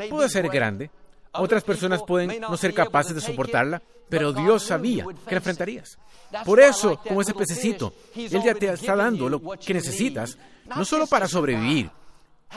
puede 0.09 0.27
ser 0.27 0.49
grande, 0.49 0.91
otras 1.33 1.63
personas 1.63 2.01
pueden 2.03 2.41
no 2.41 2.57
ser 2.57 2.73
capaces 2.73 3.15
de 3.15 3.21
soportarla, 3.21 3.81
pero 4.09 4.33
Dios 4.33 4.63
sabía 4.63 5.05
que 5.27 5.35
la 5.35 5.37
enfrentarías. 5.37 5.97
Por 6.45 6.59
eso, 6.59 6.99
como 7.07 7.21
ese 7.21 7.33
pececito, 7.33 7.93
Él 8.15 8.41
ya 8.43 8.53
te 8.53 8.71
está 8.71 8.95
dando 8.95 9.29
lo 9.29 9.41
que 9.57 9.73
necesitas, 9.73 10.37
no 10.65 10.83
solo 10.85 11.07
para 11.07 11.27
sobrevivir. 11.27 11.89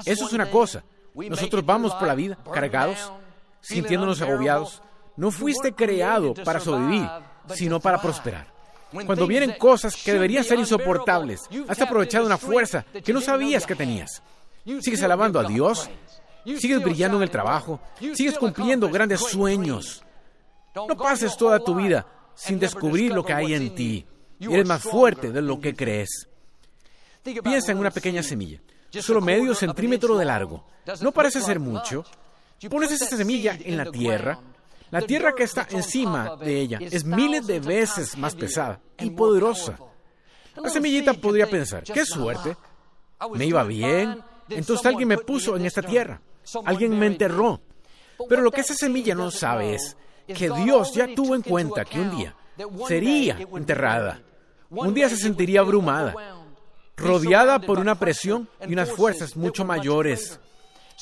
Eso 0.04 0.26
es 0.26 0.32
una 0.32 0.50
cosa. 0.50 0.82
Nosotros 1.14 1.64
vamos 1.64 1.94
por 1.94 2.08
la 2.08 2.14
vida 2.14 2.38
cargados, 2.52 3.12
sintiéndonos 3.60 4.20
agobiados. 4.20 4.82
No 5.16 5.30
fuiste 5.30 5.72
creado 5.72 6.34
para 6.34 6.60
sobrevivir, 6.60 7.08
sino 7.54 7.80
para 7.80 8.00
prosperar. 8.00 8.46
Cuando 9.06 9.26
vienen 9.26 9.52
cosas 9.52 9.94
que 9.96 10.12
deberían 10.12 10.44
ser 10.44 10.58
insoportables, 10.58 11.42
has 11.68 11.80
aprovechado 11.80 12.26
una 12.26 12.38
fuerza 12.38 12.84
que 13.04 13.12
no 13.12 13.20
sabías 13.20 13.66
que 13.66 13.76
tenías. 13.76 14.22
Sigues 14.80 15.02
alabando 15.02 15.38
a 15.38 15.44
Dios, 15.44 15.88
sigues 16.44 16.82
brillando 16.82 17.16
en 17.16 17.23
el 17.25 17.30
trabajo, 17.30 17.80
sigues 18.14 18.38
cumpliendo 18.38 18.88
grandes 18.88 19.20
sueños. 19.20 20.02
No 20.75 20.97
pases 20.97 21.37
toda 21.37 21.59
tu 21.61 21.75
vida 21.75 22.06
sin 22.35 22.59
descubrir 22.59 23.12
lo 23.12 23.25
que 23.25 23.32
hay 23.32 23.54
en 23.54 23.75
ti. 23.75 24.06
Eres 24.38 24.66
más 24.66 24.82
fuerte 24.82 25.30
de 25.30 25.42
lo 25.42 25.61
que 25.61 25.75
crees. 25.75 26.28
Piensa 27.23 27.73
en 27.73 27.78
una 27.78 27.90
pequeña 27.90 28.23
semilla, 28.23 28.61
solo 28.90 29.20
medio 29.20 29.54
centímetro 29.54 30.16
de 30.16 30.25
largo. 30.25 30.64
No 31.00 31.12
parece 31.12 31.40
ser 31.40 31.61
mucho. 31.61 32.04
Pones 32.68 32.90
esa 32.92 33.16
semilla 33.16 33.56
en 33.59 33.76
la 33.76 33.90
tierra. 33.90 34.38
La 34.90 35.02
tierra 35.02 35.35
que 35.37 35.44
está 35.44 35.66
encima 35.70 36.37
de 36.37 36.61
ella 36.61 36.78
es 36.80 37.04
miles 37.04 37.47
de 37.47 37.61
veces 37.61 38.16
más 38.16 38.35
pesada 38.35 38.80
y 38.99 39.11
poderosa. 39.11 39.78
La 40.56 40.68
semillita 40.68 41.14
podría 41.14 41.49
pensar, 41.49 41.85
qué 41.85 42.04
suerte, 42.04 42.56
me 43.35 43.47
iba 43.47 43.62
bien, 43.64 44.20
entonces 44.49 44.85
alguien 44.85 45.09
me 45.09 45.18
puso 45.18 45.56
en 45.56 45.64
esta 45.64 45.80
tierra, 45.80 46.20
alguien 46.64 46.99
me 46.99 47.06
enterró. 47.06 47.61
Pero 48.28 48.42
lo 48.42 48.50
que 48.50 48.61
esa 48.61 48.75
semilla 48.75 49.14
no 49.14 49.30
sabe 49.30 49.75
es 49.75 49.97
que 50.26 50.50
Dios 50.50 50.92
ya 50.94 51.14
tuvo 51.14 51.35
en 51.35 51.42
cuenta 51.42 51.85
que 51.85 52.00
un 52.00 52.16
día. 52.16 52.35
sería 52.87 53.38
enterrada. 53.54 54.20
Un 54.70 54.94
día 54.94 55.09
se 55.09 55.16
sentiría 55.16 55.61
abrumada, 55.61 56.14
rodeada 56.97 57.59
por 57.59 57.78
una 57.78 57.97
presión 57.97 58.49
y 58.68 58.73
unas 58.73 58.90
fuerzas 58.90 59.37
mucho 59.37 59.64
mayores. 59.64 60.38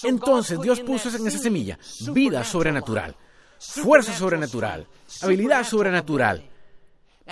Entonces 0.03 0.61
Dios 0.61 0.81
puso 0.81 1.15
en 1.15 1.27
esa 1.27 1.39
semilla 1.39 1.79
vida 2.13 2.45
sobrenatural, 2.45 3.17
fuerza 3.59 4.13
sobrenatural, 4.13 4.87
habilidad 5.23 5.65
sobrenatural. 5.65 6.49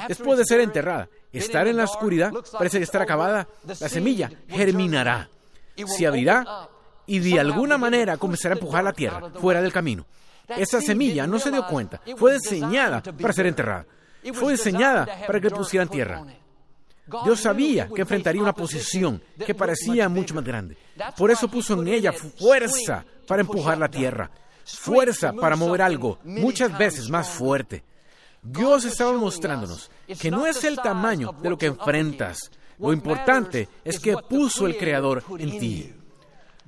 Después 0.08 0.38
de 0.38 0.44
ser 0.44 0.60
enterrada, 0.60 1.08
estar 1.32 1.66
en 1.68 1.76
la 1.76 1.84
oscuridad, 1.84 2.32
parece 2.52 2.78
que 2.78 2.84
estar 2.84 3.00
acabada, 3.00 3.48
la 3.64 3.88
semilla 3.88 4.30
germinará, 4.48 5.30
se 5.86 6.06
abrirá 6.06 6.68
y 7.06 7.18
de 7.18 7.40
alguna 7.40 7.78
manera 7.78 8.16
comenzará 8.16 8.54
a 8.54 8.58
empujar 8.58 8.84
la 8.84 8.92
tierra 8.92 9.30
fuera 9.40 9.62
del 9.62 9.72
camino. 9.72 10.06
Esa 10.48 10.80
semilla 10.80 11.26
no 11.26 11.38
se 11.38 11.50
dio 11.50 11.66
cuenta, 11.66 12.00
fue 12.16 12.34
diseñada 12.34 13.02
para 13.02 13.32
ser 13.32 13.46
enterrada, 13.46 13.86
fue 14.32 14.52
diseñada 14.52 15.06
para 15.26 15.40
que 15.40 15.50
pusieran 15.50 15.88
tierra. 15.88 16.24
Dios 17.24 17.40
sabía 17.40 17.88
que 17.88 18.02
enfrentaría 18.02 18.42
una 18.42 18.52
posición 18.52 19.22
que 19.44 19.54
parecía 19.54 20.08
mucho 20.08 20.34
más 20.34 20.44
grande. 20.44 20.76
Por 21.16 21.30
eso 21.30 21.48
puso 21.48 21.74
en 21.74 21.86
ella 21.88 22.12
fuerza 22.12 23.04
para 23.26 23.42
empujar 23.42 23.78
la 23.78 23.88
tierra, 23.88 24.30
fuerza 24.64 25.32
para 25.32 25.56
mover 25.56 25.82
algo 25.82 26.18
muchas 26.24 26.76
veces 26.76 27.08
más 27.08 27.28
fuerte. 27.28 27.84
Dios 28.42 28.84
estaba 28.84 29.12
mostrándonos 29.12 29.90
que 30.20 30.30
no 30.30 30.46
es 30.46 30.62
el 30.64 30.76
tamaño 30.76 31.32
de 31.40 31.50
lo 31.50 31.58
que 31.58 31.66
enfrentas. 31.66 32.50
Lo 32.78 32.92
importante 32.92 33.68
es 33.84 33.98
que 33.98 34.16
puso 34.28 34.66
el 34.66 34.76
Creador 34.76 35.24
en 35.38 35.58
ti. 35.58 35.94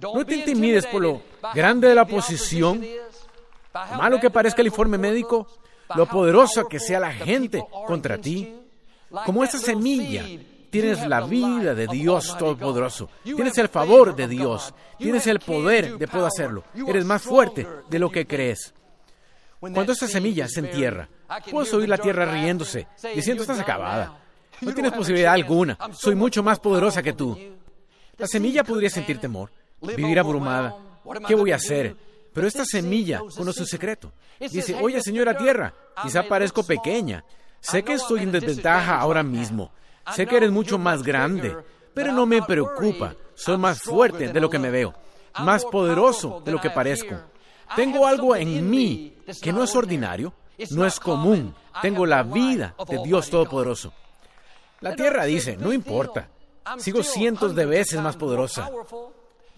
No 0.01 0.25
te 0.25 0.37
intimides 0.37 0.87
por 0.87 1.03
lo 1.03 1.23
grande 1.55 1.89
de 1.89 1.95
la 1.95 2.07
posición, 2.07 2.85
malo 3.97 4.21
que 4.21 4.31
parezca 4.31 4.61
el 4.61 4.69
informe 4.69 4.97
médico, 4.97 5.49
lo 5.95 6.07
poderosa 6.07 6.65
que 6.69 6.79
sea 6.79 7.01
la 7.01 7.13
gente 7.13 7.65
contra 7.87 8.19
ti. 8.19 8.55
Como 9.25 9.43
esa 9.43 9.59
semilla, 9.59 10.25
tienes 10.71 11.07
la 11.07 11.23
vida 11.23 11.75
de 11.75 11.87
Dios 11.89 12.37
Todopoderoso, 12.39 13.09
tienes 13.25 13.59
el 13.59 13.69
favor 13.69 14.15
de 14.15 14.29
Dios, 14.29 14.73
tienes 14.99 15.27
el 15.27 15.41
poder 15.41 15.99
de 15.99 16.07
poder 16.07 16.27
hacerlo, 16.27 16.65
eres 16.87 17.05
más 17.05 17.23
fuerte 17.23 17.67
de 17.89 17.99
lo 17.99 18.11
que 18.11 18.27
crees. 18.27 18.75
Cuando 19.59 19.93
esa 19.93 20.07
semilla 20.07 20.47
se 20.47 20.61
entierra, 20.61 21.09
puedes 21.51 21.73
oír 21.75 21.89
la 21.89 21.99
tierra 21.99 22.25
riéndose, 22.27 22.87
diciendo 23.15 23.43
estás 23.43 23.59
acabada. 23.59 24.21
No 24.61 24.73
tienes 24.73 24.93
posibilidad 24.93 25.33
alguna, 25.33 25.77
soy 25.93 26.15
mucho 26.15 26.43
más 26.43 26.61
poderosa 26.61 27.03
que 27.03 27.15
tú. 27.15 27.37
La 28.17 28.27
semilla 28.27 28.63
podría 28.63 28.91
sentir 28.91 29.19
temor, 29.19 29.51
vivir 29.81 30.19
abrumada. 30.19 30.77
¿Qué 31.27 31.35
voy 31.35 31.53
a 31.53 31.57
hacer? 31.57 31.97
Pero 32.33 32.47
esta 32.47 32.65
semilla 32.65 33.21
conoce 33.37 33.61
un 33.61 33.67
secreto. 33.67 34.13
Dice, 34.39 34.77
oye 34.81 35.01
señora 35.03 35.37
tierra, 35.37 35.75
quizá 36.03 36.23
parezco 36.23 36.63
pequeña, 36.63 37.25
Sé 37.61 37.83
que 37.83 37.95
estoy 37.95 38.23
en 38.23 38.33
desventaja 38.33 38.99
ahora 38.99 39.23
mismo. 39.23 39.71
Sé 40.15 40.27
que 40.27 40.37
eres 40.37 40.51
mucho 40.51 40.79
más 40.79 41.03
grande, 41.03 41.57
pero 41.95 42.13
no 42.13 42.27
me 42.27 42.43
preocupa. 42.43 43.15
Soy 43.35 43.59
más 43.59 43.81
fuerte 43.81 44.33
de 44.33 44.41
lo 44.41 44.49
que 44.49 44.59
me 44.59 44.71
veo, 44.71 44.95
más 45.41 45.65
poderoso 45.65 46.41
de 46.45 46.53
lo 46.53 46.61
que 46.61 46.71
parezco. 46.71 47.17
Tengo 47.77 48.07
algo 48.07 48.35
en 48.35 48.69
mí 48.69 49.17
que 49.43 49.53
no 49.53 49.63
es 49.63 49.75
ordinario, 49.77 50.33
no 50.71 50.87
es 50.87 50.99
común. 50.99 51.55
Tengo 51.83 52.07
la 52.07 52.23
vida 52.23 52.75
de 52.89 52.99
Dios 53.05 53.31
Todopoderoso. 53.31 53.93
La 54.81 54.95
tierra 54.95 55.25
dice, 55.25 55.57
no 55.57 55.73
importa, 55.73 56.29
sigo 56.79 57.03
cientos 57.03 57.55
de 57.55 57.67
veces 57.67 58.01
más 58.01 58.17
poderosa. 58.17 58.71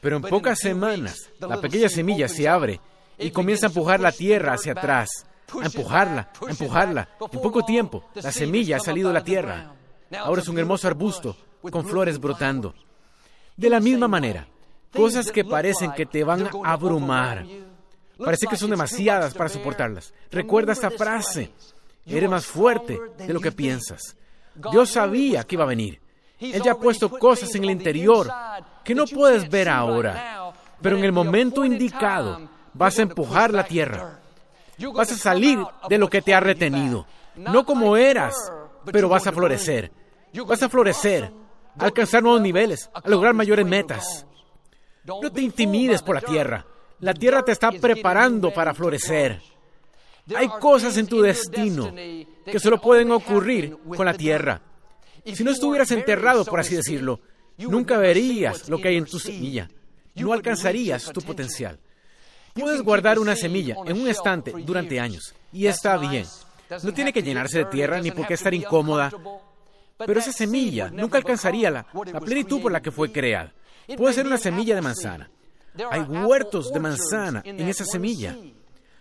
Pero 0.01 0.17
en 0.17 0.23
pocas 0.23 0.59
semanas, 0.59 1.31
la 1.39 1.61
pequeña 1.61 1.89
semilla 1.89 2.29
se 2.29 2.49
abre 2.49 2.81
y 3.19 3.31
comienza 3.31 3.67
a 3.67 3.69
empujar 3.69 4.01
la 4.01 4.13
tierra 4.13 4.55
hacia 4.55 4.73
atrás, 4.73 5.11
a 5.61 5.67
empujarla, 5.67 6.31
a 6.47 6.51
empujarla. 6.51 7.09
En 7.33 7.41
poco 7.41 7.65
tiempo, 7.65 8.05
la 8.15 8.33
semilla 8.33 8.77
ha 8.77 8.81
salido 8.81 9.09
de 9.09 9.15
la 9.15 9.25
tierra. 9.25 9.75
Ahora 10.19 10.43
es 10.43 10.49
un 10.49 10.59
hermoso 10.59 10.89
arbusto 10.89 11.37
con 11.71 11.87
flores 11.87 12.19
brotando. 12.19 12.75
De 13.57 13.69
la 13.69 13.81
misma 13.81 14.09
manera, 14.09 14.49
cosas 14.95 15.31
que 15.31 15.45
parecen 15.45 15.93
que 15.93 16.07
te 16.07 16.25
van 16.25 16.49
a 16.65 16.73
abrumar. 16.73 17.45
Parece 18.19 18.47
que 18.47 18.57
son 18.57 18.71
demasiadas 18.71 19.35
para 19.35 19.49
soportarlas. 19.51 20.15
Recuerda 20.31 20.73
esta 20.73 20.91
frase. 20.91 21.53
Eres 22.07 22.31
más 22.31 22.47
fuerte 22.47 22.99
de 23.19 23.33
lo 23.33 23.41
que 23.41 23.53
piensas. 23.53 24.17
Dios 24.73 24.91
sabía 24.91 25.45
que 25.45 25.57
iba 25.57 25.65
a 25.65 25.69
venir. 25.69 26.01
Él 26.41 26.63
ya 26.63 26.73
ha 26.73 26.79
puesto 26.79 27.11
cosas 27.11 27.55
en 27.55 27.65
el 27.65 27.71
interior 27.71 28.31
que 28.83 28.95
no 28.95 29.05
puedes 29.07 29.49
ver 29.49 29.69
ahora, 29.69 30.53
pero 30.81 30.97
en 30.97 31.05
el 31.05 31.13
momento 31.13 31.65
indicado 31.65 32.49
vas 32.73 32.99
a 32.99 33.03
empujar 33.03 33.53
la 33.53 33.65
tierra. 33.65 34.21
Vas 34.95 35.13
a 35.13 35.17
salir 35.17 35.59
de 35.89 35.99
lo 35.99 36.09
que 36.09 36.23
te 36.23 36.35
ha 36.35 36.41
retenido. 36.41 37.07
No 37.37 37.65
como 37.65 37.97
eras, 37.97 38.35
pero 38.87 39.09
vas 39.09 39.27
a 39.27 39.33
florecer. 39.33 39.93
Vas 40.47 40.63
a 40.63 40.69
florecer, 40.69 41.31
a 41.79 41.85
alcanzar 41.85 42.23
nuevos 42.23 42.41
niveles, 42.41 42.89
a 42.95 43.07
lograr 43.09 43.35
mayores 43.35 43.67
metas. 43.67 44.27
No 45.05 45.31
te 45.31 45.43
intimides 45.43 46.03
por 46.03 46.15
la 46.15 46.23
tierra. 46.23 46.65
La 47.01 47.15
tierra 47.15 47.43
te 47.43 47.53
está 47.53 47.71
preparando 47.73 48.53
para 48.53 48.75
florecer. 48.75 49.41
Hay 50.35 50.49
cosas 50.49 50.97
en 50.97 51.07
tu 51.07 51.21
destino 51.21 51.93
que 51.93 52.59
solo 52.59 52.81
pueden 52.81 53.11
ocurrir 53.11 53.77
con 53.97 54.07
la 54.07 54.15
tierra. 54.15 54.61
Si 55.25 55.45
no 55.45 55.51
estuvieras 55.51 55.91
enterrado, 55.91 56.45
por 56.45 56.61
así 56.61 56.77
decirlo, 56.77 57.21
nunca 57.59 57.99
verías 57.99 58.69
lo 58.69 58.79
que 58.81 58.89
hay 58.89 58.97
en 58.97 59.05
tu 59.05 59.19
semilla. 59.19 59.69
No 60.15 60.33
alcanzarías 60.33 61.11
tu 61.13 61.21
potencial. 61.23 61.79
Puedes 62.55 62.83
guardar 62.83 63.19
una 63.19 63.37
semilla 63.37 63.77
en 63.87 64.01
un 64.01 64.09
estante 64.09 64.53
durante 64.65 64.99
años 64.99 65.35
y 65.53 65.67
está 65.67 65.97
bien. 65.97 66.27
No 66.83 66.93
tiene 66.93 67.13
que 67.13 67.23
llenarse 67.23 67.59
de 67.59 67.65
tierra 67.67 68.01
ni 68.01 68.11
por 68.11 68.27
qué 68.27 68.35
estar 68.35 68.53
incómoda. 68.55 69.11
Pero 69.97 70.21
esa 70.21 70.33
semilla 70.33 70.91
nunca 70.91 71.19
alcanzaría 71.19 71.71
la, 71.71 71.87
plenitud 72.21 72.63
por 72.63 72.73
la 72.73 72.81
que 72.81 72.91
fue 72.91 73.13
creada. 73.13 73.53
Puede 73.97 74.15
ser 74.15 74.27
una 74.27 74.39
semilla 74.39 74.75
de 74.75 74.83
manzana. 74.83 75.31
Hay 75.91 76.01
huertos 76.01 76.73
de 76.73 76.81
manzana 76.81 77.43
en 77.45 77.69
esa 77.69 77.85
semilla, 77.85 78.37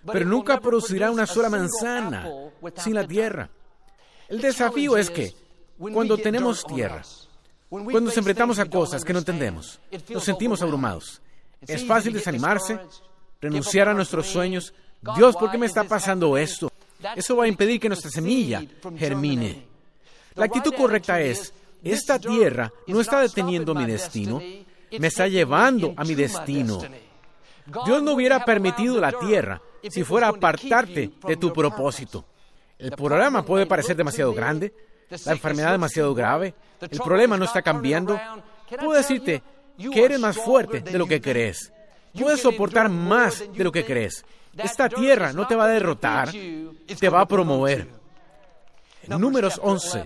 pero 0.06 0.26
nunca 0.26 0.60
producirá 0.60 1.12
una 1.12 1.26
sola 1.26 1.50
manzana 1.50 2.30
sin 2.78 2.96
la 2.96 3.08
tierra. 3.08 3.50
El 4.28 4.42
desafío 4.42 4.98
es 4.98 5.10
que 5.10 5.34
cuando 5.80 6.18
tenemos 6.18 6.66
tierra, 6.66 7.02
cuando 7.70 8.02
nos 8.02 8.18
enfrentamos 8.18 8.60
a 8.60 8.66
cosas 8.66 9.04
que 9.04 9.14
no 9.14 9.20
entendemos, 9.20 9.80
nos 10.10 10.24
sentimos 10.24 10.62
abrumados. 10.62 11.22
Es 11.66 11.86
fácil 11.86 12.14
desanimarse, 12.14 12.80
renunciar 13.42 13.88
a 13.88 13.94
nuestros 13.94 14.28
sueños. 14.28 14.74
Dios, 15.16 15.36
¿por 15.36 15.50
qué 15.50 15.58
me 15.58 15.66
está 15.66 15.84
pasando 15.86 16.38
esto? 16.38 16.72
Eso 17.16 17.36
va 17.38 17.46
a 17.46 17.48
impedir 17.48 17.80
que 17.80 17.88
nuestra 17.88 18.12
semilla 18.12 18.64
germine. 18.98 19.66
La 20.36 20.46
actitud 20.46 20.74
correcta 20.74 21.22
es, 21.22 21.54
esta 21.84 22.20
tierra 22.20 22.72
no 22.88 23.00
está 23.00 23.22
deteniendo 23.22 23.74
mi 23.74 23.86
destino, 23.86 24.40
me 24.40 25.08
está 25.08 25.28
llevando 25.28 25.94
a 25.96 26.04
mi 26.04 26.16
destino. 26.16 26.82
Dios 27.86 28.04
no 28.04 28.14
hubiera 28.14 28.44
permitido 28.44 29.00
la 29.00 29.12
tierra 29.12 29.62
si 29.90 30.04
fuera 30.04 30.28
a 30.28 30.32
apartarte 30.32 31.12
de 31.26 31.38
tu 31.38 31.54
propósito. 31.54 32.26
El 32.78 32.92
programa 32.92 33.46
puede 33.46 33.66
parecer 33.66 33.96
demasiado 33.96 34.34
grande, 34.34 34.74
la 35.26 35.32
enfermedad 35.32 35.72
demasiado 35.72 36.14
grave, 36.14 36.54
el 36.82 37.00
problema 37.00 37.38
no 37.38 37.46
está 37.46 37.62
cambiando. 37.62 38.20
Puedo 38.78 38.94
decirte 38.94 39.42
que 39.78 40.04
eres 40.04 40.20
más 40.20 40.38
fuerte 40.38 40.82
de 40.82 40.98
lo 40.98 41.08
que 41.08 41.22
crees. 41.22 41.72
Puedes 42.18 42.42
soportar 42.42 42.90
más 42.90 43.44
de 43.52 43.64
lo 43.64 43.72
que 43.72 43.86
crees. 43.86 44.26
Esta 44.58 44.90
tierra 44.90 45.32
no 45.34 45.48
te 45.48 45.56
va 45.56 45.66
a 45.66 45.70
derrotar, 45.70 46.32
te 46.32 47.10
va 47.10 47.22
a 47.22 47.28
promover. 47.28 47.88
En 49.04 49.20
números 49.20 49.60
11, 49.62 50.06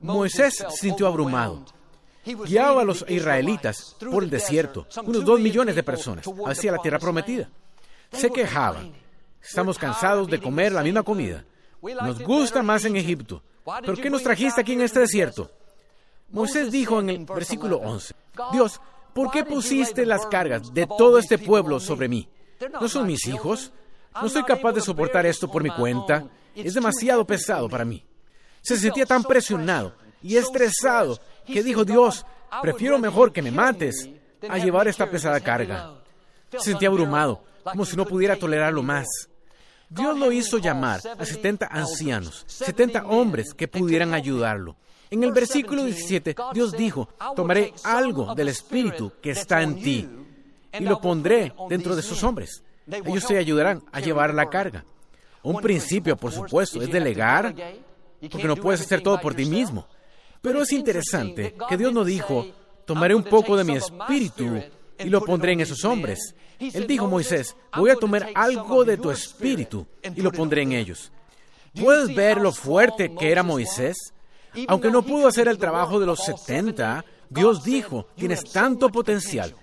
Moisés 0.00 0.54
se 0.54 0.70
sintió 0.70 1.06
abrumado. 1.06 1.64
Guiaba 2.24 2.82
a 2.82 2.84
los 2.84 3.04
israelitas 3.08 3.96
por 4.10 4.22
el 4.22 4.30
desierto, 4.30 4.86
unos 5.04 5.24
dos 5.24 5.40
millones 5.40 5.74
de 5.74 5.82
personas, 5.82 6.24
hacia 6.46 6.72
la 6.72 6.78
tierra 6.78 6.98
prometida. 6.98 7.48
Se 8.12 8.30
quejaban. 8.30 8.92
Estamos 9.42 9.76
cansados 9.76 10.28
de 10.28 10.40
comer 10.40 10.72
la 10.72 10.82
misma 10.82 11.02
comida. 11.02 11.44
Nos 11.82 12.22
gusta 12.22 12.62
más 12.62 12.84
en 12.84 12.96
Egipto. 12.96 13.42
¿Por 13.64 14.00
qué 14.00 14.08
nos 14.08 14.22
trajiste 14.22 14.60
aquí 14.60 14.72
en 14.72 14.82
este 14.82 15.00
desierto? 15.00 15.50
Moisés 16.30 16.70
dijo 16.70 17.00
en 17.00 17.10
el 17.10 17.24
versículo 17.24 17.76
11, 17.76 18.14
Dios, 18.52 18.80
¿por 19.12 19.30
qué 19.30 19.44
pusiste 19.44 20.06
las 20.06 20.26
cargas 20.26 20.72
de 20.72 20.86
todo 20.86 21.18
este 21.18 21.38
pueblo 21.38 21.78
sobre 21.78 22.08
mí? 22.08 22.28
¿No 22.80 22.88
son 22.88 23.06
mis 23.06 23.26
hijos? 23.26 23.72
No 24.20 24.28
soy 24.28 24.42
capaz 24.44 24.72
de 24.72 24.80
soportar 24.80 25.26
esto 25.26 25.50
por 25.50 25.62
mi 25.62 25.70
cuenta. 25.70 26.24
Es 26.54 26.74
demasiado 26.74 27.26
pesado 27.26 27.68
para 27.68 27.84
mí. 27.84 28.04
Se 28.62 28.76
sentía 28.76 29.04
tan 29.04 29.24
presionado 29.24 29.94
y 30.22 30.36
estresado 30.36 31.18
que 31.46 31.62
dijo, 31.62 31.84
Dios, 31.84 32.24
prefiero 32.62 32.98
mejor 32.98 33.32
que 33.32 33.42
me 33.42 33.50
mates 33.50 34.08
a 34.48 34.58
llevar 34.58 34.88
esta 34.88 35.10
pesada 35.10 35.40
carga. 35.40 35.94
Se 36.50 36.70
sentía 36.70 36.88
abrumado, 36.88 37.42
como 37.64 37.84
si 37.84 37.96
no 37.96 38.06
pudiera 38.06 38.36
tolerarlo 38.36 38.82
más. 38.82 39.06
Dios 39.94 40.18
lo 40.18 40.32
hizo 40.32 40.58
llamar 40.58 41.00
a 41.18 41.24
70 41.24 41.66
ancianos, 41.66 42.44
70 42.46 43.06
hombres 43.06 43.52
que 43.54 43.68
pudieran 43.68 44.14
ayudarlo. 44.14 44.76
En 45.10 45.22
el 45.22 45.32
versículo 45.32 45.84
17, 45.84 46.34
Dios 46.54 46.72
dijo, 46.72 47.10
tomaré 47.36 47.74
algo 47.84 48.34
del 48.34 48.48
Espíritu 48.48 49.12
que 49.20 49.32
está 49.32 49.62
en 49.62 49.76
ti 49.76 50.08
y 50.72 50.84
lo 50.84 51.00
pondré 51.00 51.52
dentro 51.68 51.94
de 51.94 52.00
esos 52.00 52.22
hombres. 52.24 52.62
Ellos 52.86 53.26
te 53.26 53.36
ayudarán 53.36 53.82
a 53.92 54.00
llevar 54.00 54.32
la 54.32 54.48
carga. 54.48 54.84
Un 55.42 55.60
principio, 55.60 56.16
por 56.16 56.32
supuesto, 56.32 56.80
es 56.80 56.90
delegar, 56.90 57.54
porque 58.30 58.46
no 58.48 58.56
puedes 58.56 58.80
hacer 58.80 59.02
todo 59.02 59.20
por 59.20 59.34
ti 59.34 59.44
mismo. 59.44 59.86
Pero 60.40 60.62
es 60.62 60.72
interesante 60.72 61.54
que 61.68 61.76
Dios 61.76 61.92
no 61.92 62.04
dijo, 62.04 62.46
tomaré 62.86 63.14
un 63.14 63.24
poco 63.24 63.56
de 63.56 63.64
mi 63.64 63.76
espíritu 63.76 64.62
y 65.04 65.08
lo 65.08 65.24
pondré 65.24 65.52
en 65.52 65.60
esos 65.60 65.84
hombres. 65.84 66.34
Él 66.58 66.86
dijo, 66.86 67.06
Moisés, 67.06 67.56
voy 67.76 67.90
a 67.90 67.96
tomar 67.96 68.30
algo 68.34 68.84
de 68.84 68.96
tu 68.96 69.10
espíritu 69.10 69.86
y 70.02 70.20
lo 70.20 70.32
pondré 70.32 70.62
en 70.62 70.72
ellos. 70.72 71.10
¿Puedes 71.74 72.14
ver 72.14 72.40
lo 72.40 72.52
fuerte 72.52 73.14
que 73.14 73.30
era 73.30 73.42
Moisés? 73.42 74.12
Aunque 74.68 74.90
no 74.90 75.02
pudo 75.02 75.28
hacer 75.28 75.48
el 75.48 75.58
trabajo 75.58 75.98
de 75.98 76.06
los 76.06 76.20
70, 76.24 77.04
Dios 77.30 77.64
dijo, 77.64 78.08
tienes 78.16 78.44
tanto 78.44 78.90
potencial, 78.90 79.54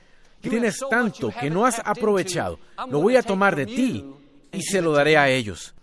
tienes 0.42 0.80
tanto 0.90 1.32
que 1.40 1.50
no 1.50 1.66
has 1.66 1.80
aprovechado, 1.86 2.60
lo 2.90 3.00
voy 3.00 3.16
a 3.16 3.22
tomar 3.22 3.56
de 3.56 3.68
ti 3.68 4.06
y 4.52 4.62
se 4.64 4.82
lo 4.82 4.92
daré 4.92 5.18
a 5.18 5.30
ellos. 5.30 5.76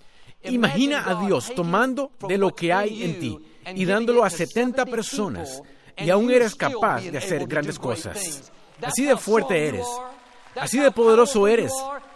Imagina 0.42 1.04
a 1.08 1.24
Dios 1.26 1.52
tomando 1.54 2.10
de 2.28 2.38
lo 2.38 2.54
que 2.54 2.72
hay 2.72 3.04
en 3.04 3.20
ti 3.20 3.38
y 3.74 3.84
dándolo 3.84 4.24
a 4.24 4.30
70 4.30 4.86
personas 4.86 5.62
y 5.96 6.10
aún 6.10 6.30
eres 6.30 6.54
capaz 6.54 7.02
de 7.02 7.18
hacer 7.18 7.46
grandes 7.46 7.78
cosas. 7.78 8.52
Así 8.82 9.04
de 9.04 9.16
fuerte 9.16 9.68
eres, 9.68 9.86
así 10.54 10.78
de 10.78 10.90
poderoso 10.90 11.48
eres, 11.48 11.72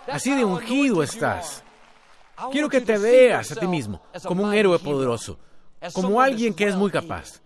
así 0.07 0.35
de 0.35 0.45
ungido 0.45 1.03
estás. 1.03 1.63
Quiero 2.53 2.69
que 2.69 2.81
te 2.81 2.97
veas 2.99 3.53
a 3.53 3.57
ti 3.57 3.67
mismo 3.67 4.01
como 4.25 4.45
un 4.45 4.55
héroe 4.55 4.79
poderoso, 4.79 5.39
como 5.93 6.21
alguien 6.21 6.55
que 6.55 6.67
es 6.67 6.77
muy 6.77 6.91
capaz. 6.91 7.41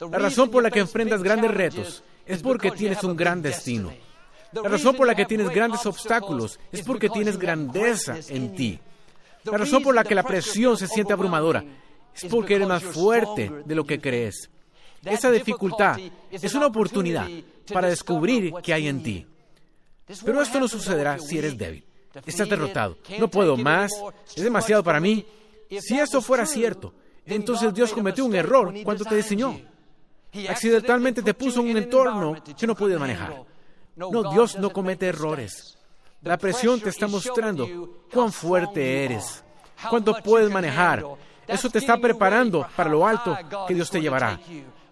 La 0.00 0.18
razón 0.18 0.50
por 0.50 0.62
la 0.62 0.70
que 0.70 0.80
enfrentas 0.80 1.22
grandes 1.22 1.50
retos 1.52 2.02
es 2.26 2.42
porque 2.42 2.70
tienes 2.70 3.02
un 3.02 3.16
gran 3.16 3.42
destino. 3.42 3.92
La 4.52 4.68
razón 4.68 4.96
por 4.96 5.06
la 5.06 5.14
que 5.14 5.26
tienes 5.26 5.50
grandes 5.50 5.84
obstáculos 5.86 6.58
es 6.72 6.82
porque 6.82 7.08
tienes 7.08 7.38
grandeza 7.38 8.16
en 8.28 8.54
ti. 8.54 8.80
La 9.44 9.58
razón 9.58 9.82
por 9.82 9.94
la 9.94 10.04
que 10.04 10.14
la 10.14 10.22
presión 10.22 10.76
se 10.76 10.86
siente 10.86 11.12
abrumadora 11.12 11.64
es 12.14 12.24
porque 12.30 12.54
eres 12.56 12.68
más 12.68 12.82
fuerte 12.82 13.50
de 13.64 13.74
lo 13.74 13.84
que 13.84 14.00
crees. 14.00 14.50
Esa 15.10 15.30
dificultad 15.30 15.98
es 16.30 16.54
una 16.54 16.66
oportunidad 16.66 17.28
para 17.72 17.88
descubrir 17.88 18.52
qué 18.62 18.74
hay 18.74 18.88
en 18.88 19.02
ti. 19.02 19.26
Pero 20.24 20.40
esto 20.40 20.58
no 20.58 20.68
sucederá 20.68 21.18
si 21.18 21.38
eres 21.38 21.56
débil. 21.56 21.84
Estás 22.26 22.48
derrotado. 22.48 22.96
No 23.18 23.28
puedo 23.28 23.56
más. 23.56 23.92
Es 24.34 24.42
demasiado 24.42 24.82
para 24.82 25.00
mí. 25.00 25.24
Si 25.80 25.98
eso 25.98 26.22
fuera 26.22 26.46
cierto, 26.46 26.94
entonces 27.26 27.74
Dios 27.74 27.92
cometió 27.92 28.24
un 28.24 28.34
error 28.34 28.72
cuando 28.84 29.04
te 29.04 29.16
diseñó. 29.16 29.60
Accidentalmente 30.48 31.22
te 31.22 31.34
puso 31.34 31.60
en 31.60 31.70
un 31.70 31.76
entorno 31.76 32.36
que 32.58 32.66
no 32.66 32.74
podías 32.74 33.00
manejar. 33.00 33.44
No, 33.96 34.30
Dios 34.32 34.58
no 34.58 34.70
comete 34.70 35.06
errores. 35.06 35.76
La 36.22 36.38
presión 36.38 36.80
te 36.80 36.90
está 36.90 37.06
mostrando 37.06 38.04
cuán 38.12 38.32
fuerte 38.32 39.04
eres, 39.04 39.44
cuánto 39.88 40.14
puedes 40.22 40.50
manejar. 40.50 41.04
Eso 41.46 41.70
te 41.70 41.78
está 41.78 41.96
preparando 41.96 42.66
para 42.76 42.90
lo 42.90 43.06
alto 43.06 43.36
que 43.66 43.74
Dios 43.74 43.90
te 43.90 44.00
llevará, 44.00 44.38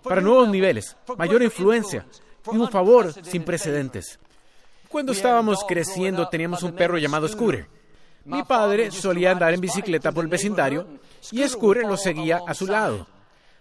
para 0.08 0.20
nuevos 0.20 0.48
niveles, 0.48 0.96
mayor 1.16 1.42
influencia 1.42 2.06
y 2.52 2.56
un 2.56 2.70
favor 2.70 3.12
sin 3.24 3.42
precedentes. 3.44 4.18
Cuando 4.88 5.12
estábamos 5.12 5.64
creciendo 5.66 6.28
teníamos 6.28 6.62
un 6.62 6.72
perro 6.72 6.98
llamado 6.98 7.28
Scooter. 7.28 7.68
Mi 8.24 8.42
padre 8.42 8.90
solía 8.90 9.32
andar 9.32 9.54
en 9.54 9.60
bicicleta 9.60 10.12
por 10.12 10.24
el 10.24 10.30
vecindario 10.30 10.86
y 11.30 11.46
Scooter 11.46 11.84
lo 11.84 11.96
seguía 11.96 12.40
a 12.46 12.54
su 12.54 12.66
lado. 12.66 13.06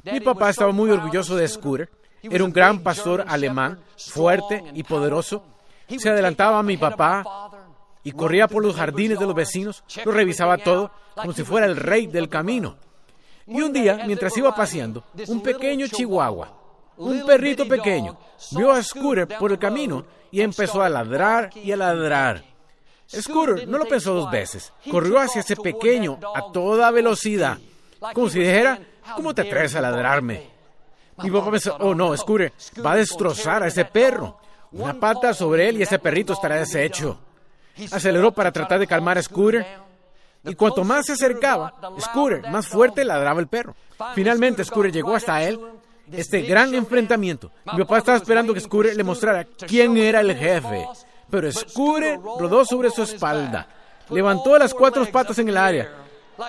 Mi 0.04 0.20
papá 0.20 0.50
estaba 0.50 0.72
muy 0.72 0.90
orgulloso 0.92 1.36
de 1.36 1.48
Scooter. 1.48 1.90
Era 2.22 2.44
un 2.44 2.52
gran 2.52 2.80
pastor 2.80 3.26
alemán, 3.28 3.80
fuerte 3.98 4.64
y 4.74 4.84
poderoso. 4.84 5.44
Se 5.98 6.10
adelantaba 6.10 6.60
a 6.60 6.64
mi 6.64 6.78
papá 6.78 7.24
y 8.04 8.12
corría 8.12 8.48
por 8.48 8.64
los 8.64 8.76
jardines 8.76 9.20
de 9.20 9.26
los 9.26 9.36
vecinos, 9.36 9.84
lo 10.04 10.12
revisaba 10.12 10.58
todo 10.58 10.92
como 11.16 11.34
si 11.34 11.44
fuera 11.44 11.66
el 11.66 11.76
rey 11.76 12.08
del 12.08 12.30
camino. 12.30 12.78
Y 13.48 13.62
un 13.62 13.72
día, 13.72 14.04
mientras 14.06 14.36
iba 14.38 14.56
paseando, 14.56 15.04
un 15.28 15.42
pequeño 15.42 15.88
chihuahua, 15.88 16.52
un 16.98 17.26
perrito 17.26 17.68
pequeño, 17.68 18.18
vio 18.52 18.72
a 18.72 18.82
Scooter 18.82 19.28
por 19.28 19.52
el 19.52 19.60
camino 19.60 20.06
y 20.32 20.42
empezó 20.42 20.82
a 20.82 20.90
ladrar 20.90 21.52
y 21.56 21.72
a 21.72 21.78
ladrar. 21.78 22.44
Scooter 23.08 23.68
no 23.68 23.78
lo 23.78 23.86
pensó 23.86 24.14
dos 24.14 24.32
veces, 24.32 24.74
corrió 24.90 25.20
hacia 25.20 25.42
ese 25.42 25.56
pequeño 25.56 26.20
a 26.34 26.52
toda 26.52 26.90
velocidad, 26.90 27.60
como 28.14 28.30
si 28.30 28.40
dijera, 28.40 28.80
¿cómo 29.16 29.34
te 29.36 29.44
atreves 29.44 29.76
a 29.76 29.82
ladrarme? 29.82 30.50
Mi 31.22 31.32
papá 31.32 31.52
pensó, 31.52 31.78
oh 31.80 31.94
no, 31.94 32.16
Scooter 32.18 32.52
va 32.84 32.94
a 32.94 32.98
destrozar 32.98 33.64
a 33.64 33.68
ese 33.68 33.86
perro. 33.86 34.38
Una 34.72 34.94
pata 35.00 35.34
sobre 35.34 35.70
él 35.70 35.78
y 35.78 35.84
ese 35.84 36.00
perrito 36.00 36.34
estará 36.34 36.58
deshecho. 36.58 37.18
Aceleró 37.92 38.34
para 38.34 38.52
tratar 38.52 38.80
de 38.80 38.88
calmar 38.88 39.18
a 39.18 39.24
Scooter. 39.24 39.66
Y 40.46 40.56
cuanto 40.56 40.84
más 40.84 41.06
se 41.06 41.14
acercaba, 41.14 41.74
Scooter 42.00 42.50
más 42.50 42.68
fuerte 42.68 43.04
ladraba 43.04 43.40
el 43.40 43.48
perro. 43.48 43.76
Finalmente 44.14 44.64
Scooter 44.64 44.92
llegó 44.92 45.16
hasta 45.16 45.42
él. 45.44 45.60
Este 46.12 46.42
gran 46.42 46.74
enfrentamiento. 46.76 47.52
Mi 47.74 47.80
papá 47.80 47.98
estaba 47.98 48.18
esperando 48.18 48.54
que 48.54 48.60
Scooter 48.60 48.96
le 48.96 49.04
mostrara 49.04 49.46
quién 49.68 49.98
era 49.98 50.22
el 50.22 50.36
jefe. 50.36 50.88
Pero 51.30 51.52
Scooter 51.52 52.20
rodó 52.20 52.64
sobre 52.64 52.92
su 52.92 53.04
espalda. 53.04 53.68
Levantó 54.10 54.58
las 54.58 54.74
cuatro 54.74 55.06
patas 55.08 55.40
en 55.40 55.50
el 55.50 55.58
área. 55.58 55.90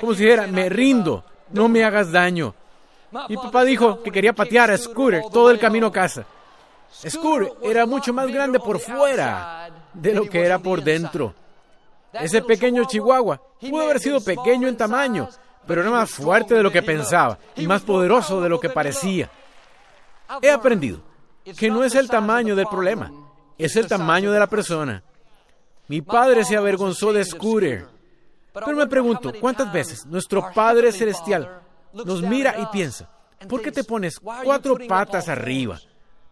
Como 0.00 0.14
si 0.14 0.24
dijera, 0.24 0.46
me 0.46 0.68
rindo, 0.68 1.24
no 1.50 1.68
me 1.68 1.85
hagas 1.85 2.12
daño. 2.12 2.54
Mi 3.28 3.37
papá 3.37 3.64
dijo 3.64 4.02
que 4.02 4.11
quería 4.11 4.35
patear 4.35 4.70
a 4.70 4.76
Scooter 4.76 5.22
todo 5.32 5.50
el 5.50 5.59
camino 5.59 5.87
a 5.87 5.92
casa. 5.92 6.26
Scooter 7.09 7.52
era 7.62 7.87
mucho 7.87 8.12
más 8.12 8.26
grande 8.28 8.59
por 8.59 8.78
fuera 8.78 9.70
de 9.94 10.14
lo 10.14 10.28
que 10.28 10.44
era 10.44 10.59
por 10.59 10.82
dentro. 10.82 11.35
Ese 12.12 12.42
pequeño 12.42 12.85
chihuahua 12.85 13.40
pudo 13.61 13.83
haber 13.83 14.01
sido 14.01 14.21
pequeño 14.21 14.69
en 14.69 14.77
tamaño, 14.77 15.29
pero 15.66 15.83
era 15.83 15.90
más 15.90 16.11
fuerte 16.11 16.55
de 16.55 16.62
lo 16.62 16.71
que 16.71 16.83
pensaba 16.83 17.38
y 17.57 17.66
más 17.66 17.83
poderoso 17.83 18.40
de 18.40 18.49
lo 18.49 18.61
que 18.61 18.71
parecía. 18.71 19.31
He 20.40 20.51
aprendido 20.51 21.01
que 21.57 21.71
no 21.71 21.85
es 21.85 21.95
el 21.95 22.09
tamaño 22.09 22.57
del 22.57 22.66
problema, 22.66 23.11
es 23.59 23.77
el 23.77 23.87
tamaño 23.87 24.33
de 24.33 24.38
la 24.38 24.47
persona. 24.47 25.03
Mi 25.88 26.03
padre 26.03 26.45
se 26.45 26.57
avergonzó 26.57 27.12
de 27.12 27.25
Scooter. 27.25 27.87
Pero 28.53 28.77
me 28.77 28.87
pregunto, 28.87 29.33
¿cuántas 29.38 29.73
veces 29.73 30.07
nuestro 30.07 30.51
Padre 30.55 30.90
Celestial 30.90 31.61
nos 31.92 32.23
mira 32.23 32.57
y 32.59 32.66
piensa, 32.66 33.09
¿por 33.49 33.61
qué 33.61 33.71
te 33.71 33.85
pones 33.85 34.19
cuatro 34.19 34.79
patas 34.88 35.29
arriba? 35.29 35.79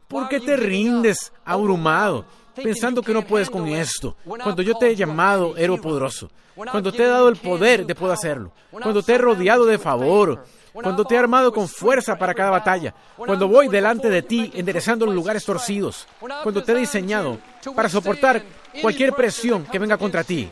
¿Por 0.09 0.29
qué 0.29 0.41
te 0.41 0.57
rindes 0.57 1.33
abrumado, 1.45 2.25
pensando 2.55 3.03
que 3.03 3.13
no 3.13 3.27
puedes 3.27 3.51
con 3.51 3.67
esto? 3.69 4.17
Cuando 4.25 4.63
yo 4.63 4.77
te 4.77 4.89
he 4.91 4.97
llamado 4.97 5.57
héroe 5.57 5.79
poderoso, 5.79 6.31
cuando 6.55 6.93
te 6.93 7.05
he 7.05 7.07
dado 7.07 7.29
el 7.29 7.37
poder 7.37 7.85
de 7.87 7.95
poder 7.95 8.15
hacerlo, 8.15 8.53
cuando 8.71 9.03
te 9.03 9.15
he 9.15 9.19
rodeado 9.19 9.65
de 9.67 9.79
favor, 9.79 10.45
cuando 10.73 11.05
te 11.05 11.15
he 11.15 11.19
armado 11.19 11.53
con 11.53 11.69
fuerza 11.69 12.17
para 12.19 12.35
cada 12.35 12.51
batalla, 12.51 12.95
cuando 13.17 13.49
voy 13.49 13.69
delante 13.69 14.11
de 14.11 14.23
ti 14.23 14.51
enderezando 14.55 15.07
los 15.07 15.15
lugares 15.15 15.45
torcidos, 15.45 16.07
cuando 16.43 16.63
te 16.63 16.73
he 16.73 16.77
diseñado 16.77 17.39
para 17.75 17.89
soportar 17.89 18.43
cualquier 18.81 19.13
presión 19.13 19.65
que 19.65 19.79
venga 19.79 19.97
contra 19.97 20.25
ti. 20.25 20.49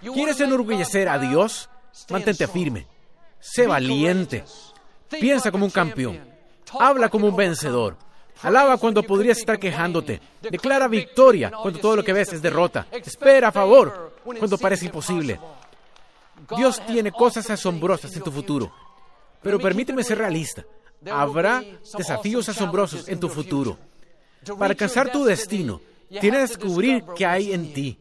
¿Quieres 0.00 0.40
enorgullecer 0.40 1.08
a 1.08 1.18
Dios? 1.18 1.68
Mantente 2.08 2.46
firme. 2.46 2.86
Sé 3.38 3.66
valiente. 3.66 4.44
Piensa 5.08 5.50
como 5.50 5.64
un 5.64 5.70
campeón. 5.70 6.20
Habla 6.78 7.08
como 7.08 7.26
un 7.26 7.36
vencedor. 7.36 7.96
Alaba 8.42 8.76
cuando 8.78 9.02
podrías 9.02 9.38
estar 9.38 9.58
quejándote. 9.58 10.20
Declara 10.40 10.88
victoria 10.88 11.50
cuando 11.50 11.78
todo 11.78 11.96
lo 11.96 12.04
que 12.04 12.12
ves 12.12 12.32
es 12.32 12.42
derrota. 12.42 12.86
Espera 12.90 13.48
a 13.48 13.52
favor 13.52 14.16
cuando 14.24 14.56
parece 14.56 14.86
imposible. 14.86 15.38
Dios 16.56 16.80
tiene 16.86 17.12
cosas 17.12 17.48
asombrosas 17.50 18.14
en 18.16 18.22
tu 18.22 18.30
futuro. 18.30 18.72
Pero 19.42 19.58
permíteme 19.58 20.02
ser 20.02 20.18
realista. 20.18 20.64
Habrá 21.10 21.62
desafíos 21.96 22.48
asombrosos 22.48 23.08
en 23.08 23.20
tu 23.20 23.28
futuro. 23.28 23.78
Para 24.58 24.72
alcanzar 24.72 25.10
tu 25.10 25.24
destino, 25.24 25.80
tienes 26.08 26.40
que 26.40 26.56
descubrir 26.56 27.04
qué 27.16 27.26
hay 27.26 27.52
en 27.52 27.72
ti. 27.72 27.98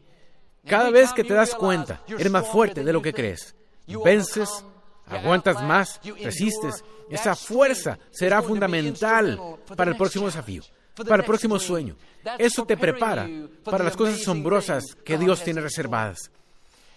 Cada 0.66 0.90
vez 0.90 1.12
que 1.14 1.24
te 1.24 1.34
das 1.34 1.56
cuenta, 1.56 2.02
eres 2.08 2.32
más 2.32 2.48
fuerte 2.48 2.84
de 2.84 2.94
lo 2.94 3.02
que 3.02 3.14
crees. 3.14 3.56
Vences, 4.04 4.64
aguantas 5.10 5.62
más, 5.64 6.00
resistes. 6.22 6.84
Esa 7.10 7.36
fuerza 7.36 7.98
será 8.12 8.42
fundamental 8.42 9.58
para 9.76 9.92
el 9.92 9.98
próximo 9.98 10.28
desafío, 10.28 10.64
para 10.96 11.18
el 11.18 11.26
próximo 11.26 11.60
sueño. 11.60 11.96
Eso 12.38 12.66
te 12.66 12.78
prepara 12.78 13.28
para 13.64 13.84
las 13.84 13.96
cosas 13.96 14.22
asombrosas 14.22 14.84
que 15.04 15.18
Dios 15.18 15.44
tiene 15.44 15.62
reservadas. 15.62 16.32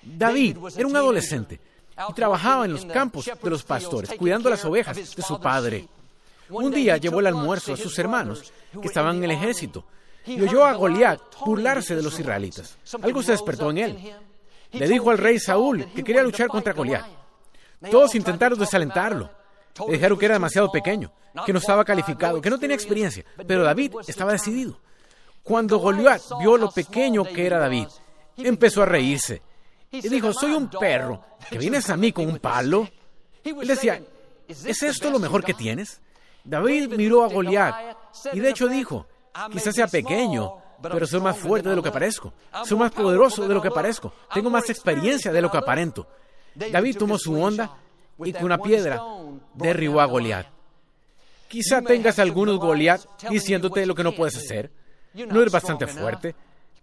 David 0.03 0.59
era 0.77 0.87
un 0.87 0.97
adolescente 0.97 1.61
y 2.09 2.13
trabajaba 2.13 2.65
en 2.65 2.73
los 2.73 2.85
campos 2.87 3.31
de 3.41 3.51
los 3.51 3.63
pastores, 3.63 4.11
cuidando 4.19 4.51
las 4.51 4.65
ovejas 4.65 4.97
de 4.97 5.23
su 5.23 5.41
padre. 5.41 5.89
Un 6.51 6.71
día 6.71 6.97
llevó 6.97 7.21
el 7.21 7.29
almuerzo 7.29 7.73
a 7.73 7.77
sus 7.77 7.99
hermanos 7.99 8.53
que 8.81 8.89
estaban 8.89 9.17
en 9.17 9.25
el 9.25 9.31
ejército 9.31 9.85
y 10.27 10.41
oyó 10.41 10.65
a 10.65 10.75
Goliat 10.75 11.21
burlarse 11.45 11.97
de 11.97 12.03
los 12.03 12.19
israelitas. 12.19 12.77
Algo 13.01 13.23
se 13.23 13.33
despertó 13.33 13.71
en 13.71 13.79
él. 13.79 14.15
Le 14.73 14.89
dijo 14.89 15.11
al 15.11 15.19
rey 15.19 15.39
Saúl 15.39 15.87
que 15.95 16.03
quería 16.03 16.23
luchar 16.23 16.49
contra 16.49 16.73
Goliat. 16.73 17.22
Todos 17.91 18.15
intentaron 18.15 18.59
desalentarlo. 18.59 19.31
Le 19.87 19.95
dijeron 19.95 20.19
que 20.19 20.27
era 20.27 20.35
demasiado 20.35 20.71
pequeño, 20.71 21.13
que 21.47 21.53
no 21.53 21.59
estaba 21.59 21.85
calificado, 21.85 22.41
que 22.41 22.51
no 22.51 22.59
tenía 22.59 22.77
experiencia, 22.77 23.25
pero 23.47 23.63
David 23.63 23.95
estaba 24.07 24.33
decidido. 24.33 24.79
Cuando 25.43 25.79
Goliat 25.79 26.23
vio 26.41 26.57
lo 26.57 26.71
pequeño 26.71 27.25
que 27.25 27.47
era 27.47 27.59
David, 27.59 27.89
empezó 28.37 28.83
a 28.83 28.87
reírse 28.87 29.43
y 29.91 30.09
dijo, 30.09 30.33
soy 30.33 30.53
un 30.53 30.69
perro, 30.69 31.25
que 31.51 31.59
vienes 31.59 31.91
a 31.91 31.97
mí 31.97 32.13
con 32.13 32.27
un 32.27 32.39
palo. 32.39 32.89
Él 33.43 33.67
decía, 33.67 34.01
¿es 34.47 34.83
esto 34.83 35.11
lo 35.11 35.19
mejor 35.19 35.43
que 35.43 35.55
tienes? 35.55 36.01
David 36.45 36.93
miró 36.97 37.25
a 37.25 37.29
Goliat 37.29 37.97
y 38.33 38.41
de 38.41 38.51
hecho 38.51 38.69
dijo, 38.69 39.07
quizás 39.51 39.75
sea 39.75 39.87
pequeño, 39.87 40.59
pero 40.83 41.07
soy 41.07 41.21
más 41.21 41.37
fuerte 41.37 41.69
de 41.69 41.77
lo 41.77 41.83
que 41.83 41.91
parezco. 41.91 42.33
Soy 42.65 42.79
más 42.79 42.93
poderoso 42.93 43.47
de 43.47 43.55
lo 43.55 43.63
que 43.63 43.71
parezco. 43.71 44.13
Tengo 44.33 44.51
más 44.51 44.69
experiencia 44.71 45.33
de 45.33 45.41
lo 45.41 45.51
que 45.51 45.59
aparento. 45.59 46.07
David 46.55 46.97
tomó 46.97 47.19
su 47.19 47.41
onda 47.41 47.77
y 48.25 48.33
con 48.33 48.45
una 48.45 48.59
piedra 48.59 49.03
derribó 49.55 50.01
a 50.01 50.07
Goliat. 50.07 50.47
Quizá 51.49 51.83
tengas 51.83 52.19
algunos 52.19 52.59
Goliat 52.59 53.03
diciéndote 53.29 53.85
lo 53.87 53.95
que 53.95 54.05
no 54.05 54.15
puedes 54.15 54.37
hacer. 54.37 54.71
No 55.15 55.41
eres 55.41 55.53
bastante 55.53 55.87
fuerte. 55.87 56.35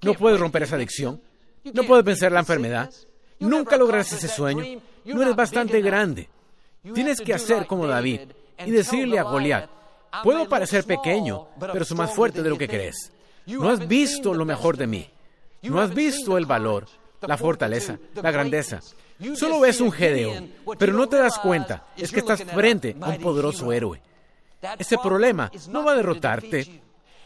No 0.02 0.14
puedes 0.14 0.40
romper 0.40 0.64
esa 0.64 0.76
adicción. 0.76 1.22
No 1.74 1.84
puedes 1.84 2.06
vencer 2.06 2.32
la 2.32 2.40
enfermedad. 2.40 2.92
Nunca 3.40 3.78
lograrás 3.78 4.12
ese 4.14 4.28
sueño. 4.28 4.82
No 5.06 5.22
eres 5.22 5.36
bastante 5.36 5.82
grande. 5.82 6.30
Tienes 6.94 7.20
que 7.20 7.34
hacer 7.34 7.66
como 7.66 7.88
David 7.88 8.22
y 8.66 8.72
decirle 8.72 9.20
a 9.20 9.24
Goliat, 9.24 9.70
puedo 10.24 10.48
parecer 10.48 10.84
pequeño, 10.84 11.48
pero 11.60 11.86
soy 11.86 11.98
más 11.98 12.14
fuerte 12.14 12.42
de 12.44 12.50
lo 12.50 12.58
que 12.58 12.68
crees. 12.68 13.12
No 13.46 13.70
has 13.70 13.88
visto 13.88 14.34
lo 14.34 14.46
mejor 14.46 14.78
de 14.78 14.88
mí. 14.88 15.10
No 15.64 15.82
has 15.82 15.94
visto 15.94 16.38
el 16.38 16.46
valor, 16.46 16.86
la 17.22 17.38
fortaleza, 17.38 17.98
la 18.16 18.32
grandeza. 18.32 18.80
Solo 19.36 19.60
ves 19.60 19.82
un 19.82 19.92
Gedeón, 19.92 20.52
pero 20.78 20.94
no 20.94 21.08
te 21.08 21.18
das 21.18 21.38
cuenta. 21.40 21.88
Es 21.98 22.12
que 22.12 22.20
estás 22.20 22.44
frente 22.44 22.96
a 23.02 23.10
un 23.10 23.18
poderoso 23.20 23.72
héroe. 23.72 24.02
Ese 24.78 24.98
problema 24.98 25.52
no 25.70 25.84
va 25.84 25.92
a 25.92 25.96
derrotarte. 25.96 26.82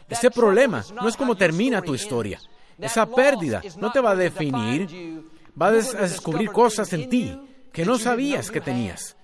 Ese 0.08 0.30
problema 0.30 0.84
no 0.94 1.08
es 1.08 1.16
como 1.16 1.36
termina 1.36 1.82
tu 1.82 1.94
historia. 1.94 2.40
Esa 2.78 3.06
pérdida 3.06 3.62
no 3.78 3.92
te 3.92 4.00
va 4.00 4.10
a 4.10 4.16
definir. 4.16 5.22
Vas 5.54 5.94
a 5.94 6.02
descubrir 6.02 6.50
cosas 6.50 6.92
en 6.92 7.08
ti 7.08 7.38
que 7.72 7.84
no 7.84 7.98
sabías 7.98 8.50
que 8.50 8.60
tenías. 8.60 9.16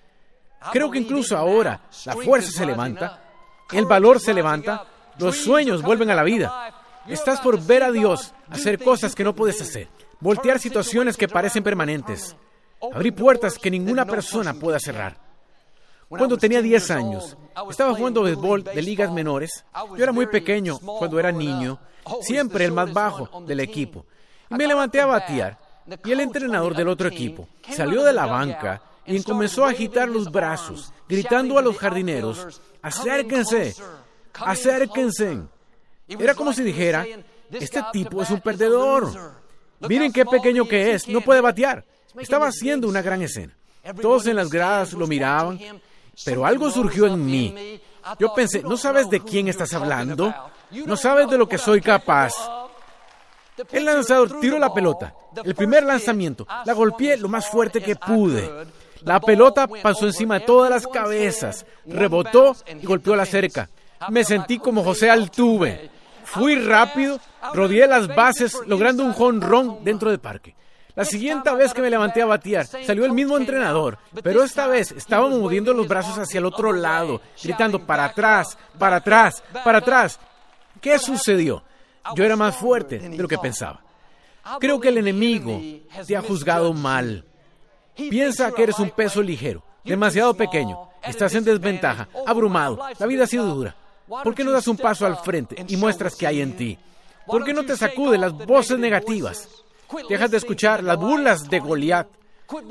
Creo 0.72 0.90
que 0.90 0.98
incluso 0.98 1.37
ahora 1.37 1.80
la 2.04 2.14
fuerza 2.16 2.50
se 2.50 2.66
levanta, 2.66 3.22
el 3.72 3.87
valor 3.87 4.20
se 4.20 4.35
levanta, 4.35 4.85
los 5.18 5.37
sueños 5.37 5.83
vuelven 5.83 6.11
a 6.11 6.14
la 6.14 6.22
vida. 6.22 6.74
Estás 7.09 7.40
por 7.40 7.61
ver 7.64 7.83
a 7.83 7.90
Dios 7.90 8.35
hacer 8.50 8.78
cosas 8.83 9.14
que 9.14 9.24
no 9.24 9.35
puedes 9.35 9.61
hacer, 9.61 9.88
voltear 10.20 10.59
situaciones 10.59 11.16
que 11.16 11.28
parecen 11.28 11.62
permanentes, 11.62 12.37
abrir 12.92 13.14
puertas 13.14 13.58
que 13.58 13.70
ninguna 13.70 14.04
persona 14.04 14.54
pueda 14.54 14.78
cerrar. 14.78 15.16
Cuando 16.08 16.36
tenía 16.36 16.60
10 16.60 16.90
años, 16.90 17.36
estaba 17.70 17.94
jugando 17.94 18.22
béisbol 18.22 18.64
de 18.64 18.82
ligas 18.82 19.12
menores. 19.12 19.64
Yo 19.96 20.02
era 20.02 20.12
muy 20.12 20.26
pequeño 20.26 20.78
cuando 20.78 21.20
era 21.20 21.30
niño, 21.30 21.78
siempre 22.22 22.64
el 22.64 22.72
más 22.72 22.92
bajo 22.92 23.42
del 23.42 23.60
equipo. 23.60 24.04
me 24.48 24.66
levanté 24.66 25.00
a 25.00 25.06
batear 25.06 25.58
y 26.04 26.10
el 26.10 26.20
entrenador 26.20 26.74
del 26.74 26.88
otro 26.88 27.08
equipo 27.08 27.48
salió 27.70 28.02
de 28.02 28.12
la 28.12 28.26
banca 28.26 28.82
y 29.06 29.22
comenzó 29.22 29.64
a 29.64 29.70
agitar 29.70 30.08
los 30.08 30.30
brazos, 30.30 30.92
gritando 31.08 31.58
a 31.58 31.62
los 31.62 31.76
jardineros, 31.78 32.60
acérquense, 32.82 33.74
acérquense. 34.34 35.42
Era 36.08 36.34
como 36.34 36.52
si 36.52 36.62
dijera, 36.62 37.06
este 37.52 37.82
tipo 37.92 38.22
es 38.22 38.30
un 38.30 38.40
perdedor. 38.40 39.10
Miren 39.88 40.12
qué 40.12 40.24
pequeño 40.26 40.66
que 40.66 40.92
es, 40.92 41.08
no 41.08 41.20
puede 41.20 41.40
batear. 41.40 41.84
Estaba 42.18 42.46
haciendo 42.49 42.88
una 42.88 43.03
gran 43.03 43.23
escena. 43.23 43.55
Todos 44.01 44.27
en 44.27 44.37
las 44.37 44.51
gradas 44.51 44.92
lo 44.92 45.07
miraban, 45.07 45.59
pero 46.25 46.44
algo 46.44 46.70
surgió 46.70 47.07
en 47.07 47.25
mí. 47.25 47.81
Yo 48.18 48.35
pensé, 48.35 48.62
¿no 48.62 48.77
sabes 48.77 49.09
de 49.09 49.20
quién 49.20 49.49
estás 49.49 49.73
hablando? 49.75 50.35
¿No 50.70 50.96
sabes 50.96 51.29
de 51.29 51.38
lo 51.38 51.49
que 51.49 51.59
soy 51.59 51.81
capaz? 51.81 52.33
El 53.73 53.85
lanzador 53.85 54.40
tiró 54.40 54.59
la 54.59 54.73
pelota. 54.73 55.14
El 55.44 55.55
primer 55.55 55.85
lanzamiento. 55.85 56.46
La 56.64 56.73
golpeé 56.73 57.16
lo 57.16 57.29
más 57.29 57.49
fuerte 57.49 57.83
que 57.83 57.96
pude. 57.96 58.66
La 59.03 59.20
pelota 59.20 59.66
pasó 59.83 60.07
encima 60.07 60.38
de 60.38 60.46
todas 60.46 60.70
las 60.70 60.87
cabezas, 60.87 61.64
rebotó 61.87 62.55
y 62.81 62.85
golpeó 62.85 63.16
la 63.16 63.25
cerca. 63.25 63.68
Me 64.11 64.25
sentí 64.25 64.59
como 64.59 64.85
José 64.85 65.11
Altuve. 65.11 65.90
Fui 66.25 66.55
rápido, 66.57 67.18
rodeé 67.55 67.87
las 67.87 68.09
bases, 68.09 68.57
logrando 68.66 69.05
un 69.05 69.12
jonrón 69.12 69.83
dentro 69.83 70.11
del 70.11 70.20
parque. 70.20 70.55
La 71.00 71.06
siguiente 71.06 71.50
vez 71.54 71.72
que 71.72 71.80
me 71.80 71.88
levanté 71.88 72.20
a 72.20 72.26
batear, 72.26 72.66
salió 72.66 73.06
el 73.06 73.12
mismo 73.12 73.38
entrenador, 73.38 73.96
pero 74.22 74.44
esta 74.44 74.66
vez 74.66 74.92
estaba 74.92 75.30
moviendo 75.30 75.72
los 75.72 75.88
brazos 75.88 76.18
hacia 76.18 76.36
el 76.36 76.44
otro 76.44 76.74
lado, 76.74 77.22
gritando 77.42 77.86
para 77.86 78.04
atrás, 78.04 78.58
para 78.78 78.96
atrás, 78.96 79.42
para 79.64 79.78
atrás. 79.78 80.20
¿Qué 80.78 80.98
sucedió? 80.98 81.62
Yo 82.14 82.22
era 82.22 82.36
más 82.36 82.54
fuerte 82.54 82.98
de 82.98 83.16
lo 83.16 83.28
que 83.28 83.38
pensaba. 83.38 83.80
Creo 84.60 84.78
que 84.78 84.88
el 84.88 84.98
enemigo 84.98 85.58
te 86.06 86.18
ha 86.18 86.20
juzgado 86.20 86.74
mal. 86.74 87.24
Piensa 87.96 88.52
que 88.52 88.64
eres 88.64 88.78
un 88.78 88.90
peso 88.90 89.22
ligero, 89.22 89.62
demasiado 89.82 90.34
pequeño, 90.34 90.90
estás 91.02 91.34
en 91.34 91.44
desventaja, 91.44 92.10
abrumado, 92.26 92.78
la 92.98 93.06
vida 93.06 93.24
ha 93.24 93.26
sido 93.26 93.46
dura. 93.46 93.74
¿Por 94.06 94.34
qué 94.34 94.44
no 94.44 94.52
das 94.52 94.68
un 94.68 94.76
paso 94.76 95.06
al 95.06 95.16
frente 95.16 95.64
y 95.66 95.78
muestras 95.78 96.14
que 96.14 96.26
hay 96.26 96.42
en 96.42 96.58
ti? 96.58 96.78
¿Por 97.26 97.42
qué 97.42 97.54
no 97.54 97.64
te 97.64 97.74
sacude 97.74 98.18
las 98.18 98.34
voces 98.34 98.78
negativas? 98.78 99.48
Dejas 100.09 100.31
de 100.31 100.37
escuchar 100.37 100.83
las 100.83 100.96
burlas 100.96 101.48
de 101.48 101.61
Goliat, 101.61 102.09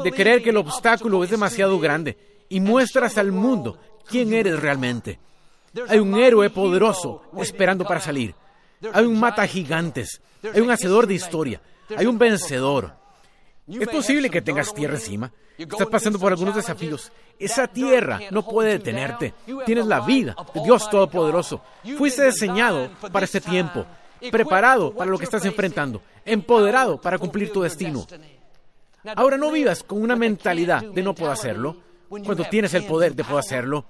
de 0.03 0.11
creer 0.11 0.43
que 0.43 0.49
el 0.49 0.57
obstáculo 0.57 1.23
es 1.23 1.29
demasiado 1.29 1.79
grande 1.79 2.17
y 2.49 2.59
muestras 2.59 3.17
al 3.17 3.31
mundo 3.31 3.77
quién 4.05 4.33
eres 4.33 4.59
realmente. 4.59 5.19
Hay 5.87 5.99
un 5.99 6.15
héroe 6.15 6.49
poderoso 6.49 7.23
esperando 7.37 7.85
para 7.85 7.99
salir. 7.99 8.33
Hay 8.93 9.05
un 9.05 9.19
mata 9.19 9.45
gigantes. 9.47 10.21
Hay 10.53 10.61
un 10.61 10.71
hacedor 10.71 11.07
de 11.07 11.13
historia. 11.13 11.61
Hay 11.95 12.05
un 12.05 12.17
vencedor. 12.17 12.93
Es 13.67 13.87
posible 13.87 14.29
que 14.29 14.41
tengas 14.41 14.73
tierra 14.73 14.95
encima. 14.95 15.31
Estás 15.57 15.87
pasando 15.87 16.17
por 16.17 16.31
algunos 16.31 16.55
desafíos. 16.55 17.11
Esa 17.37 17.67
tierra 17.67 18.19
no 18.31 18.43
puede 18.43 18.71
detenerte. 18.71 19.33
Tienes 19.65 19.85
la 19.85 20.01
vida 20.01 20.35
de 20.53 20.63
Dios 20.63 20.89
Todopoderoso. 20.89 21.61
Fuiste 21.97 22.25
diseñado 22.25 22.89
para 23.11 23.25
este 23.25 23.41
tiempo, 23.41 23.85
preparado 24.31 24.93
para 24.93 25.09
lo 25.09 25.17
que 25.17 25.25
estás 25.25 25.45
enfrentando, 25.45 26.01
empoderado 26.25 26.99
para 26.99 27.17
cumplir 27.17 27.51
tu 27.51 27.61
destino. 27.61 28.05
Ahora 29.15 29.37
no 29.37 29.51
vivas 29.51 29.83
con 29.83 30.01
una 30.01 30.15
mentalidad 30.15 30.83
de 30.83 31.03
no 31.03 31.15
puedo 31.15 31.31
hacerlo, 31.31 31.77
cuando 32.09 32.43
tienes 32.45 32.73
el 32.73 32.85
poder 32.85 33.15
de 33.15 33.23
poder 33.23 33.39
hacerlo. 33.39 33.85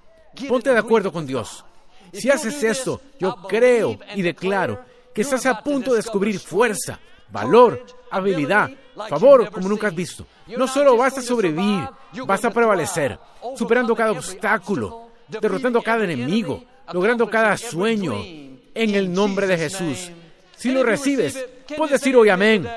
Ponte 0.47 0.71
de 0.71 0.77
acuerdo 0.77 1.11
con 1.11 1.25
Dios. 1.25 1.65
Si 2.13 2.29
haces 2.29 2.61
esto, 2.63 3.01
yo 3.19 3.35
creo 3.47 3.97
y 4.15 4.21
declaro 4.21 4.83
que 5.13 5.21
estás 5.21 5.45
a 5.45 5.61
punto 5.61 5.91
de 5.91 5.97
descubrir 5.97 6.39
fuerza, 6.39 6.99
valor, 7.31 7.85
habilidad, 8.11 8.69
favor 9.07 9.49
como 9.51 9.69
nunca 9.69 9.87
has 9.87 9.95
visto. 9.95 10.25
No 10.47 10.67
solo 10.67 10.97
vas 10.97 11.17
a 11.17 11.21
sobrevivir, 11.21 11.87
vas 12.25 12.45
a 12.45 12.51
prevalecer, 12.51 13.19
superando 13.55 13.95
cada 13.95 14.11
obstáculo, 14.11 15.09
derrotando 15.27 15.81
cada 15.81 16.03
enemigo, 16.03 16.63
logrando 16.91 17.29
cada 17.29 17.57
sueño, 17.57 18.15
en 18.15 18.95
el 18.95 19.11
nombre 19.11 19.47
de 19.47 19.57
Jesús. 19.57 20.11
Si 20.59 20.71
lo 20.71 20.83
recibes, 20.83 21.39
puedes 21.77 21.93
decir 21.93 22.17
hoy 22.17 22.27
amén. 22.27 22.67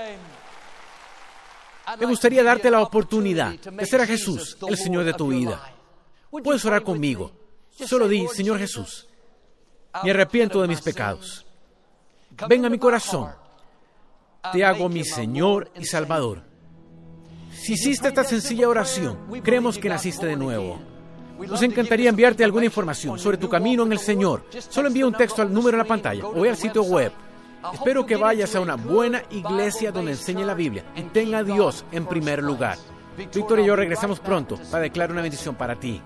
Me 1.98 2.06
gustaría 2.06 2.44
darte 2.44 2.70
la 2.70 2.80
oportunidad 2.80 3.54
de 3.54 3.86
ser 3.86 4.00
a 4.00 4.06
Jesús 4.06 4.56
el 4.68 4.76
Señor 4.76 5.02
de 5.02 5.14
tu 5.14 5.26
vida. 5.26 5.60
Puedes 6.30 6.64
orar 6.64 6.84
conmigo. 6.84 7.32
Solo 7.84 8.06
di, 8.06 8.28
Señor 8.28 8.58
Jesús, 8.58 9.08
me 10.04 10.12
arrepiento 10.12 10.62
de 10.62 10.68
mis 10.68 10.80
pecados. 10.80 11.44
Ven 12.48 12.64
a 12.64 12.70
mi 12.70 12.78
corazón. 12.78 13.32
Te 14.52 14.64
hago 14.64 14.88
mi 14.88 15.04
Señor 15.04 15.72
y 15.74 15.84
Salvador. 15.84 16.42
Si 17.52 17.72
hiciste 17.72 18.08
esta 18.08 18.22
sencilla 18.22 18.68
oración, 18.68 19.28
creemos 19.42 19.76
que 19.78 19.88
naciste 19.88 20.26
de 20.26 20.36
nuevo. 20.36 20.80
Nos 21.48 21.62
encantaría 21.62 22.10
enviarte 22.10 22.44
alguna 22.44 22.64
información 22.64 23.18
sobre 23.18 23.38
tu 23.38 23.48
camino 23.48 23.82
en 23.82 23.90
el 23.90 23.98
Señor. 23.98 24.44
Solo 24.68 24.86
envía 24.86 25.06
un 25.06 25.14
texto 25.14 25.42
al 25.42 25.52
número 25.52 25.76
en 25.76 25.82
la 25.82 25.88
pantalla 25.88 26.26
o 26.26 26.44
al 26.44 26.56
sitio 26.56 26.84
web. 26.84 27.12
Espero 27.72 28.06
que 28.06 28.16
vayas 28.16 28.54
a 28.54 28.60
una 28.60 28.74
buena 28.74 29.22
iglesia 29.30 29.92
donde 29.92 30.12
enseñe 30.12 30.44
la 30.44 30.54
Biblia 30.54 30.84
y 30.96 31.02
tenga 31.02 31.38
a 31.38 31.44
Dios 31.44 31.84
en 31.92 32.06
primer 32.06 32.42
lugar. 32.42 32.76
Víctor 33.16 33.60
y 33.60 33.66
yo 33.66 33.76
regresamos 33.76 34.20
pronto 34.20 34.58
para 34.70 34.84
declarar 34.84 35.12
una 35.12 35.22
bendición 35.22 35.54
para 35.54 35.78
ti. 35.78 36.00